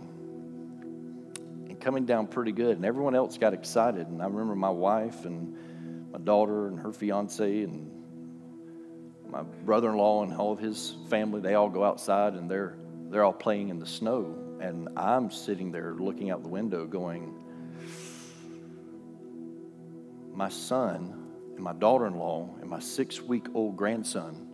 and 1.67 1.77
coming 1.77 2.05
down 2.05 2.25
pretty 2.25 2.53
good. 2.53 2.77
And 2.77 2.85
everyone 2.85 3.15
else 3.15 3.37
got 3.37 3.53
excited. 3.53 4.07
And 4.07 4.21
I 4.21 4.25
remember 4.27 4.55
my 4.55 4.69
wife 4.69 5.25
and 5.25 6.13
my 6.13 6.19
daughter 6.19 6.67
and 6.67 6.79
her 6.79 6.93
fiance 6.93 7.63
and 7.63 7.91
my 9.29 9.43
brother 9.43 9.89
in 9.89 9.97
law 9.97 10.23
and 10.23 10.33
all 10.33 10.53
of 10.53 10.59
his 10.59 10.95
family, 11.09 11.41
they 11.41 11.55
all 11.55 11.67
go 11.67 11.83
outside 11.83 12.35
and 12.35 12.49
they're, 12.49 12.77
they're 13.09 13.25
all 13.25 13.33
playing 13.33 13.67
in 13.67 13.77
the 13.77 13.85
snow. 13.85 14.37
And 14.61 14.87
I'm 14.95 15.29
sitting 15.29 15.73
there 15.73 15.93
looking 15.93 16.31
out 16.31 16.43
the 16.43 16.49
window 16.49 16.85
going, 16.85 17.43
my 20.33 20.47
son 20.47 21.25
and 21.55 21.59
my 21.59 21.73
daughter 21.73 22.07
in 22.07 22.15
law 22.15 22.55
and 22.61 22.69
my 22.69 22.79
six 22.79 23.21
week 23.21 23.47
old 23.53 23.75
grandson 23.75 24.47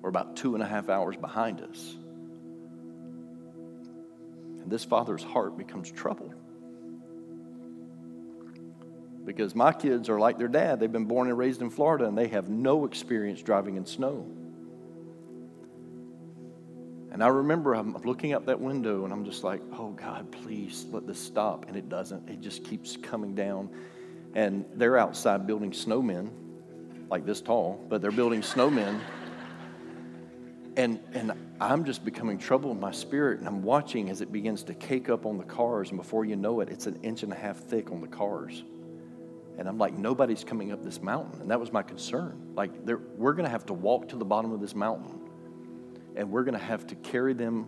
were 0.00 0.08
about 0.08 0.36
two 0.36 0.54
and 0.54 0.62
a 0.62 0.66
half 0.66 0.88
hours 0.88 1.16
behind 1.16 1.62
us. 1.62 1.96
And 4.70 4.78
this 4.78 4.84
father's 4.84 5.24
heart 5.24 5.58
becomes 5.58 5.90
troubled. 5.90 6.32
Because 9.24 9.56
my 9.56 9.72
kids 9.72 10.08
are 10.08 10.20
like 10.20 10.38
their 10.38 10.46
dad. 10.46 10.78
They've 10.78 10.92
been 10.92 11.06
born 11.06 11.26
and 11.26 11.36
raised 11.36 11.60
in 11.60 11.70
Florida 11.70 12.06
and 12.06 12.16
they 12.16 12.28
have 12.28 12.48
no 12.48 12.84
experience 12.84 13.42
driving 13.42 13.74
in 13.74 13.84
snow. 13.84 14.24
And 17.10 17.20
I 17.20 17.26
remember 17.26 17.74
I'm 17.74 17.96
looking 18.04 18.32
out 18.32 18.46
that 18.46 18.60
window 18.60 19.02
and 19.04 19.12
I'm 19.12 19.24
just 19.24 19.42
like, 19.42 19.60
oh 19.72 19.88
God, 19.90 20.30
please 20.30 20.86
let 20.92 21.04
this 21.04 21.18
stop. 21.18 21.66
And 21.66 21.74
it 21.74 21.88
doesn't. 21.88 22.28
It 22.28 22.40
just 22.40 22.62
keeps 22.62 22.96
coming 22.96 23.34
down. 23.34 23.70
And 24.36 24.64
they're 24.76 24.98
outside 24.98 25.48
building 25.48 25.72
snowmen, 25.72 26.30
like 27.10 27.26
this 27.26 27.40
tall, 27.40 27.84
but 27.88 28.00
they're 28.00 28.12
building 28.12 28.40
snowmen. 28.40 29.00
And, 30.76 31.00
and 31.12 31.32
I'm 31.60 31.84
just 31.84 32.06
becoming 32.06 32.38
troubled 32.38 32.74
in 32.74 32.80
my 32.80 32.90
spirit, 32.90 33.38
and 33.38 33.46
I'm 33.46 33.62
watching 33.62 34.08
as 34.08 34.22
it 34.22 34.32
begins 34.32 34.62
to 34.64 34.74
cake 34.74 35.10
up 35.10 35.26
on 35.26 35.36
the 35.36 35.44
cars, 35.44 35.90
and 35.90 35.98
before 35.98 36.24
you 36.24 36.34
know 36.34 36.60
it, 36.60 36.70
it's 36.70 36.86
an 36.86 36.98
inch 37.02 37.22
and 37.22 37.32
a 37.32 37.36
half 37.36 37.58
thick 37.58 37.90
on 37.90 38.00
the 38.00 38.08
cars. 38.08 38.64
And 39.58 39.68
I'm 39.68 39.76
like, 39.76 39.92
nobody's 39.92 40.42
coming 40.42 40.72
up 40.72 40.82
this 40.82 41.02
mountain. 41.02 41.42
And 41.42 41.50
that 41.50 41.60
was 41.60 41.70
my 41.70 41.82
concern. 41.82 42.54
Like, 42.54 42.70
we're 42.86 43.34
going 43.34 43.44
to 43.44 43.50
have 43.50 43.66
to 43.66 43.74
walk 43.74 44.08
to 44.08 44.16
the 44.16 44.24
bottom 44.24 44.52
of 44.52 44.60
this 44.62 44.74
mountain, 44.74 45.20
and 46.16 46.30
we're 46.30 46.44
going 46.44 46.58
to 46.58 46.64
have 46.64 46.86
to 46.86 46.94
carry 46.94 47.34
them. 47.34 47.66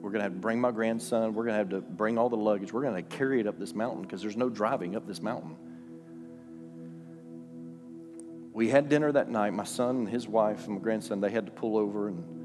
We're 0.00 0.10
going 0.10 0.18
to 0.18 0.24
have 0.24 0.32
to 0.32 0.40
bring 0.40 0.60
my 0.60 0.72
grandson. 0.72 1.34
We're 1.34 1.44
going 1.44 1.54
to 1.54 1.58
have 1.58 1.68
to 1.70 1.80
bring 1.80 2.18
all 2.18 2.28
the 2.28 2.36
luggage. 2.36 2.72
We're 2.72 2.82
going 2.82 2.96
to 2.96 3.16
carry 3.16 3.38
it 3.38 3.46
up 3.46 3.60
this 3.60 3.76
mountain 3.76 4.02
because 4.02 4.22
there's 4.22 4.36
no 4.36 4.48
driving 4.48 4.96
up 4.96 5.06
this 5.06 5.22
mountain. 5.22 5.54
We 8.52 8.70
had 8.70 8.88
dinner 8.88 9.12
that 9.12 9.28
night. 9.28 9.52
My 9.52 9.62
son 9.62 9.98
and 9.98 10.08
his 10.08 10.26
wife 10.26 10.66
and 10.66 10.74
my 10.74 10.80
grandson, 10.80 11.20
they 11.20 11.30
had 11.30 11.46
to 11.46 11.52
pull 11.52 11.76
over 11.76 12.08
and 12.08 12.37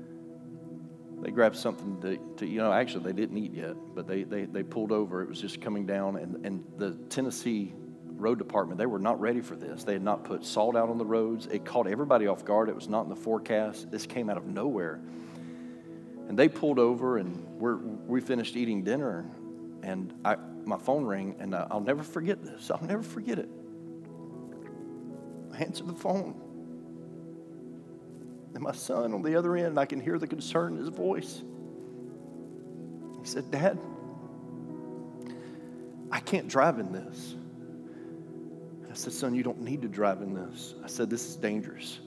they 1.23 1.31
grabbed 1.31 1.55
something 1.55 2.01
to, 2.01 2.17
to, 2.37 2.45
you 2.45 2.57
know, 2.57 2.71
actually 2.71 3.05
they 3.05 3.13
didn't 3.13 3.37
eat 3.37 3.53
yet, 3.53 3.75
but 3.95 4.07
they, 4.07 4.23
they, 4.23 4.43
they 4.43 4.61
pulled 4.61 4.91
over. 4.91 5.21
It 5.21 5.29
was 5.29 5.39
just 5.39 5.61
coming 5.61 5.85
down, 5.85 6.17
and, 6.17 6.45
and 6.45 6.63
the 6.77 6.91
Tennessee 7.09 7.73
road 8.15 8.37
department, 8.37 8.77
they 8.77 8.85
were 8.85 8.99
not 8.99 9.19
ready 9.19 9.41
for 9.41 9.55
this. 9.55 9.83
They 9.83 9.93
had 9.93 10.03
not 10.03 10.23
put 10.25 10.45
salt 10.45 10.75
out 10.75 10.89
on 10.89 10.97
the 10.97 11.05
roads. 11.05 11.47
It 11.47 11.65
caught 11.65 11.87
everybody 11.87 12.27
off 12.27 12.43
guard. 12.43 12.69
It 12.69 12.75
was 12.75 12.89
not 12.89 13.03
in 13.03 13.09
the 13.09 13.15
forecast. 13.15 13.89
This 13.89 14.05
came 14.05 14.29
out 14.29 14.37
of 14.37 14.45
nowhere. 14.45 14.99
And 16.27 16.37
they 16.37 16.49
pulled 16.49 16.79
over, 16.79 17.17
and 17.17 17.45
we're, 17.59 17.77
we 17.77 18.19
finished 18.21 18.55
eating 18.55 18.83
dinner, 18.83 19.25
and 19.81 20.13
I, 20.25 20.35
my 20.65 20.77
phone 20.77 21.05
rang, 21.05 21.35
and 21.39 21.55
uh, 21.55 21.67
I'll 21.71 21.81
never 21.81 22.03
forget 22.03 22.43
this. 22.43 22.69
I'll 22.69 22.85
never 22.85 23.03
forget 23.03 23.39
it. 23.39 23.49
I 25.53 25.57
answer 25.57 25.83
the 25.83 25.93
phone. 25.93 26.39
And 28.53 28.61
my 28.61 28.71
son 28.71 29.13
on 29.13 29.21
the 29.21 29.35
other 29.35 29.55
end, 29.55 29.79
I 29.79 29.85
can 29.85 29.99
hear 29.99 30.19
the 30.19 30.27
concern 30.27 30.73
in 30.73 30.79
his 30.79 30.89
voice. 30.89 31.41
He 33.21 33.27
said, 33.27 33.49
Dad, 33.49 33.79
I 36.11 36.19
can't 36.19 36.47
drive 36.47 36.79
in 36.79 36.91
this. 36.91 37.35
I 38.93 38.95
said, 38.95 39.13
Son, 39.13 39.33
you 39.33 39.41
don't 39.41 39.61
need 39.61 39.81
to 39.81 39.87
drive 39.87 40.21
in 40.21 40.35
this. 40.35 40.75
I 40.83 40.87
said, 40.87 41.09
This 41.09 41.27
is 41.27 41.35
dangerous. 41.35 41.99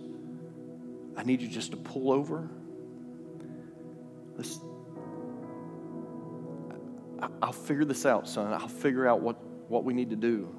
I 1.16 1.24
need 1.24 1.42
you 1.42 1.48
just 1.48 1.72
to 1.72 1.76
pull 1.76 2.12
over. 2.12 2.48
Let's, 4.36 4.60
I'll 7.42 7.52
figure 7.52 7.84
this 7.84 8.06
out, 8.06 8.28
son. 8.28 8.52
I'll 8.52 8.68
figure 8.68 9.08
out 9.08 9.20
what, 9.20 9.42
what 9.68 9.82
we 9.82 9.94
need 9.94 10.10
to 10.10 10.16
do. 10.16 10.54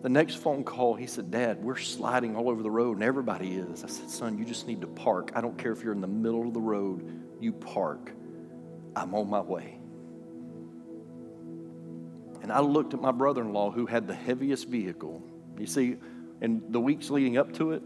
The 0.00 0.08
next 0.08 0.36
phone 0.36 0.62
call, 0.62 0.94
he 0.94 1.06
said, 1.06 1.30
Dad, 1.30 1.62
we're 1.62 1.76
sliding 1.76 2.36
all 2.36 2.48
over 2.48 2.62
the 2.62 2.70
road, 2.70 2.98
and 2.98 3.02
everybody 3.02 3.56
is. 3.56 3.82
I 3.82 3.88
said, 3.88 4.08
Son, 4.08 4.38
you 4.38 4.44
just 4.44 4.68
need 4.68 4.80
to 4.82 4.86
park. 4.86 5.32
I 5.34 5.40
don't 5.40 5.58
care 5.58 5.72
if 5.72 5.82
you're 5.82 5.92
in 5.92 6.00
the 6.00 6.06
middle 6.06 6.46
of 6.46 6.54
the 6.54 6.60
road, 6.60 7.20
you 7.40 7.52
park. 7.52 8.12
I'm 8.94 9.14
on 9.14 9.28
my 9.28 9.40
way. 9.40 9.80
And 12.42 12.52
I 12.52 12.60
looked 12.60 12.94
at 12.94 13.00
my 13.00 13.10
brother 13.10 13.42
in 13.42 13.52
law 13.52 13.72
who 13.72 13.86
had 13.86 14.06
the 14.06 14.14
heaviest 14.14 14.68
vehicle. 14.68 15.20
You 15.58 15.66
see, 15.66 15.96
in 16.40 16.62
the 16.70 16.80
weeks 16.80 17.10
leading 17.10 17.36
up 17.36 17.52
to 17.54 17.72
it, 17.72 17.82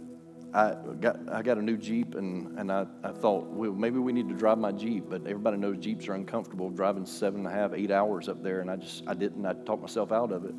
I 0.52 0.76
got, 1.00 1.16
I 1.32 1.40
got 1.40 1.56
a 1.56 1.62
new 1.62 1.78
Jeep, 1.78 2.14
and, 2.14 2.58
and 2.58 2.70
I, 2.70 2.86
I 3.02 3.12
thought, 3.12 3.46
well, 3.46 3.72
maybe 3.72 3.98
we 3.98 4.12
need 4.12 4.28
to 4.28 4.34
drive 4.34 4.58
my 4.58 4.70
Jeep. 4.70 5.06
But 5.08 5.22
everybody 5.22 5.56
knows 5.56 5.78
Jeeps 5.78 6.08
are 6.08 6.12
uncomfortable 6.12 6.68
driving 6.68 7.06
seven 7.06 7.46
and 7.46 7.48
a 7.48 7.50
half, 7.50 7.72
eight 7.72 7.90
hours 7.90 8.28
up 8.28 8.42
there, 8.42 8.60
and 8.60 8.70
I 8.70 8.76
just, 8.76 9.02
I 9.06 9.14
didn't. 9.14 9.46
I 9.46 9.54
talked 9.54 9.80
myself 9.80 10.12
out 10.12 10.30
of 10.30 10.44
it. 10.44 10.54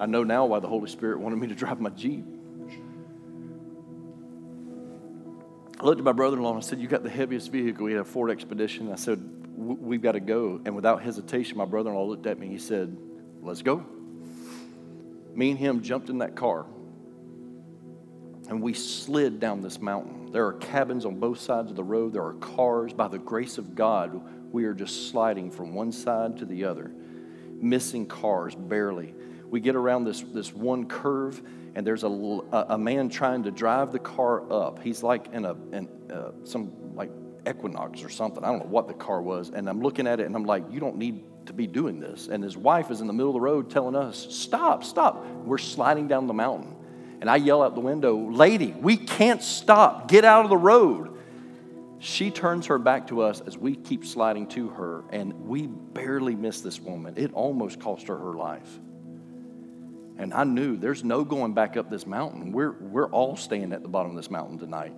I 0.00 0.06
know 0.06 0.24
now 0.24 0.46
why 0.46 0.60
the 0.60 0.66
Holy 0.66 0.88
Spirit 0.88 1.20
wanted 1.20 1.36
me 1.38 1.46
to 1.48 1.54
drive 1.54 1.78
my 1.78 1.90
Jeep. 1.90 2.24
I 5.78 5.84
looked 5.84 5.98
at 5.98 6.04
my 6.04 6.12
brother 6.12 6.36
in 6.36 6.42
law 6.42 6.50
and 6.50 6.58
I 6.58 6.66
said, 6.66 6.80
You 6.80 6.88
got 6.88 7.02
the 7.02 7.10
heaviest 7.10 7.52
vehicle. 7.52 7.84
We 7.84 7.92
had 7.92 8.00
a 8.00 8.04
Ford 8.04 8.30
Expedition. 8.30 8.90
I 8.90 8.96
said, 8.96 9.22
We've 9.54 10.02
got 10.02 10.12
to 10.12 10.20
go. 10.20 10.60
And 10.64 10.74
without 10.74 11.02
hesitation, 11.02 11.58
my 11.58 11.66
brother 11.66 11.90
in 11.90 11.96
law 11.96 12.04
looked 12.04 12.26
at 12.26 12.38
me. 12.38 12.48
He 12.48 12.58
said, 12.58 12.96
Let's 13.42 13.62
go. 13.62 13.84
Me 15.34 15.50
and 15.50 15.58
him 15.58 15.82
jumped 15.82 16.08
in 16.08 16.18
that 16.18 16.34
car 16.34 16.66
and 18.50 18.60
we 18.60 18.74
slid 18.74 19.38
down 19.38 19.60
this 19.62 19.80
mountain. 19.80 20.32
There 20.32 20.44
are 20.46 20.54
cabins 20.54 21.06
on 21.06 21.20
both 21.20 21.38
sides 21.38 21.70
of 21.70 21.76
the 21.76 21.84
road, 21.84 22.12
there 22.12 22.24
are 22.24 22.34
cars. 22.34 22.92
By 22.92 23.06
the 23.06 23.18
grace 23.18 23.58
of 23.58 23.76
God, 23.76 24.20
we 24.52 24.64
are 24.64 24.74
just 24.74 25.08
sliding 25.10 25.52
from 25.52 25.72
one 25.72 25.92
side 25.92 26.38
to 26.38 26.44
the 26.44 26.64
other, 26.64 26.90
missing 27.60 28.06
cars 28.06 28.56
barely 28.56 29.14
we 29.50 29.60
get 29.60 29.76
around 29.76 30.04
this, 30.04 30.22
this 30.22 30.52
one 30.52 30.86
curve, 30.86 31.42
and 31.74 31.86
there's 31.86 32.04
a, 32.04 32.08
a 32.08 32.78
man 32.78 33.08
trying 33.08 33.42
to 33.44 33.50
drive 33.50 33.92
the 33.92 33.98
car 33.98 34.50
up. 34.52 34.82
He's 34.82 35.02
like 35.02 35.32
in 35.32 35.44
a 35.44 35.52
in, 35.72 35.88
uh, 36.12 36.30
some 36.44 36.94
like 36.94 37.10
Equinox 37.48 38.02
or 38.02 38.08
something. 38.08 38.44
I 38.44 38.48
don't 38.48 38.60
know 38.60 38.70
what 38.70 38.88
the 38.88 38.94
car 38.94 39.20
was. 39.22 39.50
And 39.50 39.68
I'm 39.68 39.80
looking 39.80 40.06
at 40.06 40.20
it, 40.20 40.26
and 40.26 40.36
I'm 40.36 40.44
like, 40.44 40.64
you 40.70 40.80
don't 40.80 40.96
need 40.96 41.24
to 41.46 41.52
be 41.52 41.66
doing 41.66 42.00
this. 42.00 42.28
And 42.28 42.42
his 42.42 42.56
wife 42.56 42.90
is 42.90 43.00
in 43.00 43.06
the 43.06 43.12
middle 43.12 43.30
of 43.30 43.34
the 43.34 43.40
road 43.40 43.70
telling 43.70 43.96
us, 43.96 44.26
stop, 44.30 44.84
stop. 44.84 45.24
We're 45.44 45.58
sliding 45.58 46.08
down 46.08 46.26
the 46.26 46.34
mountain. 46.34 46.76
And 47.20 47.28
I 47.28 47.36
yell 47.36 47.62
out 47.62 47.74
the 47.74 47.80
window, 47.80 48.30
lady, 48.30 48.72
we 48.72 48.96
can't 48.96 49.42
stop. 49.42 50.08
Get 50.08 50.24
out 50.24 50.44
of 50.44 50.50
the 50.50 50.56
road. 50.56 51.18
She 51.98 52.30
turns 52.30 52.66
her 52.66 52.78
back 52.78 53.08
to 53.08 53.20
us 53.20 53.42
as 53.42 53.58
we 53.58 53.76
keep 53.76 54.06
sliding 54.06 54.46
to 54.48 54.70
her, 54.70 55.04
and 55.10 55.46
we 55.46 55.66
barely 55.66 56.34
miss 56.34 56.62
this 56.62 56.80
woman. 56.80 57.14
It 57.18 57.34
almost 57.34 57.78
cost 57.78 58.08
her 58.08 58.16
her 58.16 58.32
life. 58.32 58.80
And 60.20 60.34
I 60.34 60.44
knew 60.44 60.76
there's 60.76 61.02
no 61.02 61.24
going 61.24 61.54
back 61.54 61.78
up 61.78 61.88
this 61.88 62.06
mountain. 62.06 62.52
We're, 62.52 62.72
we're 62.72 63.08
all 63.08 63.36
staying 63.36 63.72
at 63.72 63.82
the 63.82 63.88
bottom 63.88 64.10
of 64.10 64.16
this 64.18 64.30
mountain 64.30 64.58
tonight. 64.58 64.92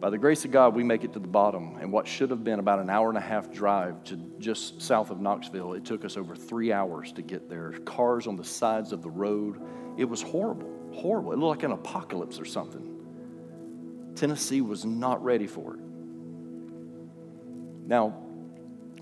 By 0.00 0.10
the 0.10 0.18
grace 0.18 0.44
of 0.44 0.52
God, 0.52 0.76
we 0.76 0.84
make 0.84 1.02
it 1.02 1.12
to 1.14 1.18
the 1.18 1.26
bottom. 1.26 1.76
And 1.80 1.90
what 1.90 2.06
should 2.06 2.30
have 2.30 2.44
been 2.44 2.60
about 2.60 2.78
an 2.78 2.88
hour 2.88 3.08
and 3.08 3.18
a 3.18 3.20
half 3.20 3.50
drive 3.50 4.04
to 4.04 4.16
just 4.38 4.80
south 4.80 5.10
of 5.10 5.20
Knoxville, 5.20 5.72
it 5.74 5.84
took 5.84 6.04
us 6.04 6.16
over 6.16 6.36
three 6.36 6.72
hours 6.72 7.10
to 7.14 7.22
get 7.22 7.48
there. 7.50 7.72
Cars 7.84 8.28
on 8.28 8.36
the 8.36 8.44
sides 8.44 8.92
of 8.92 9.02
the 9.02 9.10
road. 9.10 9.60
It 9.96 10.04
was 10.04 10.22
horrible, 10.22 10.72
horrible. 10.92 11.32
It 11.32 11.40
looked 11.40 11.62
like 11.62 11.64
an 11.64 11.72
apocalypse 11.72 12.38
or 12.38 12.44
something. 12.44 14.14
Tennessee 14.14 14.60
was 14.60 14.84
not 14.84 15.24
ready 15.24 15.48
for 15.48 15.74
it. 15.74 15.80
Now, 17.86 18.23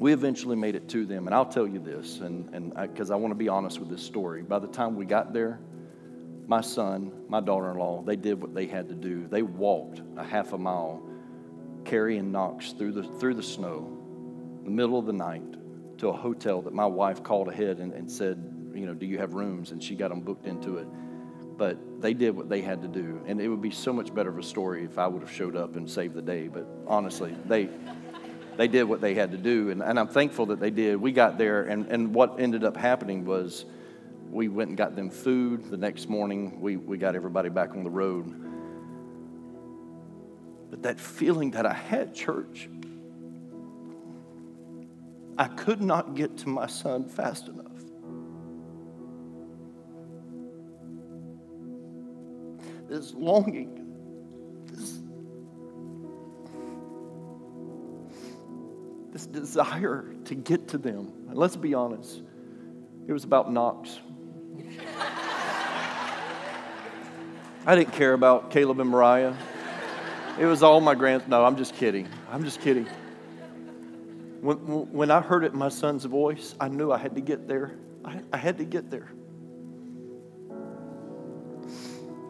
we 0.02 0.12
eventually 0.12 0.56
made 0.56 0.74
it 0.74 0.88
to 0.88 1.06
them. 1.06 1.28
And 1.28 1.34
I'll 1.34 1.46
tell 1.46 1.64
you 1.64 1.78
this, 1.78 2.18
and 2.18 2.74
because 2.74 3.12
I, 3.12 3.14
I 3.14 3.16
want 3.18 3.30
to 3.30 3.36
be 3.36 3.48
honest 3.48 3.78
with 3.78 3.88
this 3.88 4.02
story. 4.02 4.42
By 4.42 4.58
the 4.58 4.66
time 4.66 4.96
we 4.96 5.04
got 5.04 5.32
there, 5.32 5.60
my 6.48 6.60
son, 6.60 7.12
my 7.28 7.38
daughter 7.40 7.70
in 7.70 7.78
law, 7.78 8.02
they 8.02 8.16
did 8.16 8.42
what 8.42 8.52
they 8.52 8.66
had 8.66 8.88
to 8.88 8.96
do. 8.96 9.28
They 9.28 9.42
walked 9.42 10.02
a 10.16 10.24
half 10.24 10.54
a 10.54 10.58
mile, 10.58 11.08
carrying 11.84 12.32
Knox 12.32 12.72
through 12.72 12.92
the, 12.92 13.04
through 13.04 13.34
the 13.34 13.44
snow, 13.44 13.96
the 14.64 14.72
middle 14.72 14.98
of 14.98 15.06
the 15.06 15.12
night, 15.12 15.98
to 15.98 16.08
a 16.08 16.12
hotel 16.12 16.62
that 16.62 16.74
my 16.74 16.86
wife 16.86 17.22
called 17.22 17.46
ahead 17.46 17.78
and, 17.78 17.92
and 17.92 18.10
said, 18.10 18.42
you 18.74 18.86
know, 18.86 18.94
do 18.94 19.06
you 19.06 19.18
have 19.18 19.34
rooms? 19.34 19.70
And 19.70 19.80
she 19.80 19.94
got 19.94 20.08
them 20.08 20.20
booked 20.20 20.48
into 20.48 20.78
it. 20.78 20.88
But 21.56 22.02
they 22.02 22.12
did 22.12 22.34
what 22.34 22.48
they 22.48 22.60
had 22.60 22.82
to 22.82 22.88
do. 22.88 23.22
And 23.24 23.40
it 23.40 23.46
would 23.46 23.62
be 23.62 23.70
so 23.70 23.92
much 23.92 24.12
better 24.12 24.30
of 24.30 24.38
a 24.38 24.42
story 24.42 24.82
if 24.84 24.98
I 24.98 25.06
would 25.06 25.22
have 25.22 25.30
showed 25.30 25.54
up 25.54 25.76
and 25.76 25.88
saved 25.88 26.14
the 26.14 26.22
day. 26.22 26.48
But 26.48 26.66
honestly, 26.88 27.36
they 27.46 27.68
they 28.56 28.68
did 28.68 28.84
what 28.84 29.00
they 29.00 29.14
had 29.14 29.32
to 29.32 29.38
do. 29.38 29.70
And, 29.70 29.82
and 29.82 29.98
I'm 29.98 30.08
thankful 30.08 30.46
that 30.46 30.60
they 30.60 30.70
did. 30.70 30.96
We 30.96 31.12
got 31.12 31.38
there, 31.38 31.64
and, 31.64 31.86
and 31.86 32.14
what 32.14 32.38
ended 32.38 32.64
up 32.64 32.76
happening 32.76 33.24
was 33.24 33.64
we 34.30 34.48
went 34.48 34.68
and 34.68 34.76
got 34.76 34.96
them 34.96 35.10
food. 35.10 35.70
The 35.70 35.76
next 35.76 36.08
morning, 36.08 36.60
we, 36.60 36.76
we 36.76 36.98
got 36.98 37.14
everybody 37.14 37.48
back 37.48 37.70
on 37.70 37.84
the 37.84 37.90
road. 37.90 38.24
But 40.70 40.82
that 40.82 40.98
feeling 40.98 41.50
that 41.52 41.66
I 41.66 41.74
had, 41.74 42.14
church, 42.14 42.68
I 45.36 45.48
could 45.48 45.80
not 45.80 46.14
get 46.14 46.36
to 46.38 46.48
my 46.48 46.66
son 46.66 47.08
fast 47.08 47.48
enough. 47.48 47.66
This 52.88 53.14
longing 53.14 53.81
this 59.26 59.42
desire 59.42 60.04
to 60.24 60.34
get 60.34 60.68
to 60.68 60.78
them. 60.78 61.12
And 61.28 61.36
let's 61.36 61.56
be 61.56 61.74
honest, 61.74 62.22
it 63.06 63.12
was 63.12 63.24
about 63.24 63.52
Knox. 63.52 63.98
I 67.66 67.76
didn't 67.76 67.92
care 67.92 68.12
about 68.14 68.50
Caleb 68.50 68.80
and 68.80 68.90
Mariah. 68.90 69.34
It 70.38 70.46
was 70.46 70.62
all 70.62 70.80
my 70.80 70.94
grand. 70.94 71.28
No, 71.28 71.44
I'm 71.44 71.56
just 71.56 71.74
kidding. 71.74 72.08
I'm 72.30 72.42
just 72.42 72.60
kidding. 72.60 72.86
When, 74.40 74.56
when 74.90 75.10
I 75.10 75.20
heard 75.20 75.44
it 75.44 75.52
in 75.52 75.58
my 75.58 75.68
son's 75.68 76.04
voice, 76.04 76.54
I 76.58 76.68
knew 76.68 76.90
I 76.90 76.98
had 76.98 77.14
to 77.14 77.20
get 77.20 77.46
there. 77.46 77.76
I, 78.04 78.20
I 78.32 78.36
had 78.36 78.58
to 78.58 78.64
get 78.64 78.90
there. 78.90 79.12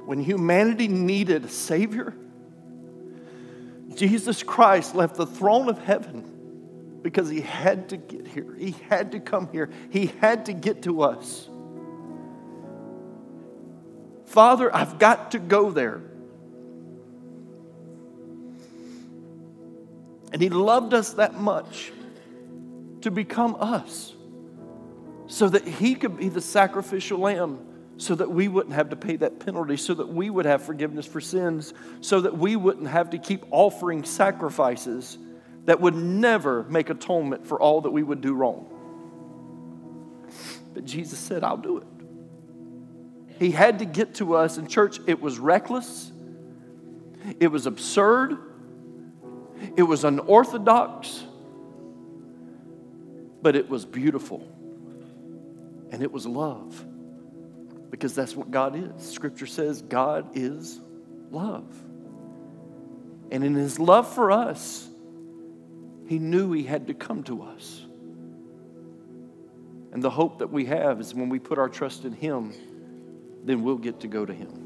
When 0.04 0.20
humanity 0.20 0.88
needed 0.88 1.46
a 1.46 1.48
Savior, 1.48 2.14
Jesus 3.94 4.42
Christ 4.42 4.94
left 4.94 5.14
the 5.16 5.26
throne 5.26 5.68
of 5.70 5.78
heaven 5.78 6.31
because 7.02 7.28
he 7.28 7.40
had 7.40 7.88
to 7.90 7.96
get 7.96 8.26
here. 8.26 8.54
He 8.56 8.72
had 8.88 9.12
to 9.12 9.20
come 9.20 9.48
here. 9.50 9.70
He 9.90 10.06
had 10.06 10.46
to 10.46 10.52
get 10.52 10.82
to 10.82 11.02
us. 11.02 11.48
Father, 14.26 14.74
I've 14.74 14.98
got 14.98 15.32
to 15.32 15.38
go 15.38 15.70
there. 15.70 16.00
And 20.32 20.40
he 20.40 20.48
loved 20.48 20.94
us 20.94 21.14
that 21.14 21.34
much 21.34 21.92
to 23.02 23.10
become 23.10 23.56
us 23.58 24.14
so 25.26 25.48
that 25.48 25.66
he 25.66 25.94
could 25.94 26.16
be 26.16 26.28
the 26.30 26.40
sacrificial 26.40 27.18
lamb 27.18 27.58
so 27.98 28.14
that 28.14 28.30
we 28.30 28.48
wouldn't 28.48 28.74
have 28.74 28.88
to 28.90 28.96
pay 28.96 29.16
that 29.16 29.38
penalty, 29.38 29.76
so 29.76 29.94
that 29.94 30.08
we 30.08 30.30
would 30.30 30.46
have 30.46 30.62
forgiveness 30.62 31.06
for 31.06 31.20
sins, 31.20 31.74
so 32.00 32.20
that 32.22 32.36
we 32.36 32.56
wouldn't 32.56 32.88
have 32.88 33.10
to 33.10 33.18
keep 33.18 33.44
offering 33.50 34.02
sacrifices 34.02 35.18
that 35.64 35.80
would 35.80 35.94
never 35.94 36.64
make 36.64 36.90
atonement 36.90 37.46
for 37.46 37.60
all 37.60 37.82
that 37.82 37.90
we 37.90 38.02
would 38.02 38.20
do 38.20 38.34
wrong. 38.34 38.68
But 40.74 40.84
Jesus 40.84 41.18
said, 41.18 41.44
I'll 41.44 41.56
do 41.56 41.78
it. 41.78 41.86
He 43.38 43.50
had 43.50 43.80
to 43.80 43.84
get 43.84 44.14
to 44.16 44.36
us. 44.36 44.58
In 44.58 44.66
church, 44.66 44.98
it 45.06 45.20
was 45.20 45.38
reckless, 45.38 46.10
it 47.40 47.48
was 47.48 47.66
absurd, 47.66 48.38
it 49.76 49.82
was 49.82 50.04
unorthodox, 50.04 51.24
but 53.40 53.56
it 53.56 53.68
was 53.68 53.84
beautiful. 53.84 54.48
And 55.90 56.02
it 56.02 56.10
was 56.10 56.24
love. 56.24 56.86
Because 57.90 58.14
that's 58.14 58.34
what 58.34 58.50
God 58.50 58.74
is. 58.74 59.12
Scripture 59.12 59.46
says 59.46 59.82
God 59.82 60.30
is 60.34 60.80
love. 61.30 61.66
And 63.30 63.44
in 63.44 63.54
his 63.54 63.78
love 63.78 64.12
for 64.12 64.30
us, 64.30 64.88
he 66.06 66.18
knew 66.18 66.52
He 66.52 66.62
had 66.62 66.86
to 66.88 66.94
come 66.94 67.22
to 67.24 67.42
us. 67.42 67.84
And 69.92 70.02
the 70.02 70.10
hope 70.10 70.38
that 70.38 70.50
we 70.50 70.64
have 70.66 71.00
is 71.00 71.14
when 71.14 71.28
we 71.28 71.38
put 71.38 71.58
our 71.58 71.68
trust 71.68 72.04
in 72.04 72.12
Him, 72.12 72.52
then 73.44 73.62
we'll 73.62 73.78
get 73.78 74.00
to 74.00 74.08
go 74.08 74.24
to 74.24 74.32
Him. 74.32 74.58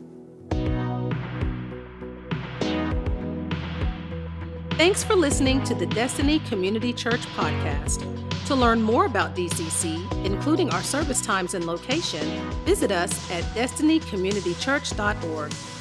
Thanks 4.73 5.03
for 5.03 5.17
listening 5.17 5.65
to 5.65 5.75
the 5.75 5.87
Destiny 5.87 6.39
Community 6.41 6.93
Church 6.93 7.23
podcast. 7.35 8.05
To 8.47 8.55
learn 8.55 8.83
more 8.83 9.07
about 9.07 9.35
DCC, 9.35 10.25
including 10.25 10.71
our 10.71 10.83
service 10.83 11.21
times 11.21 11.55
and 11.55 11.65
location, 11.65 12.25
visit 12.65 12.93
us 12.93 13.11
at 13.33 13.43
destinycommunitychurch.org 13.57 15.76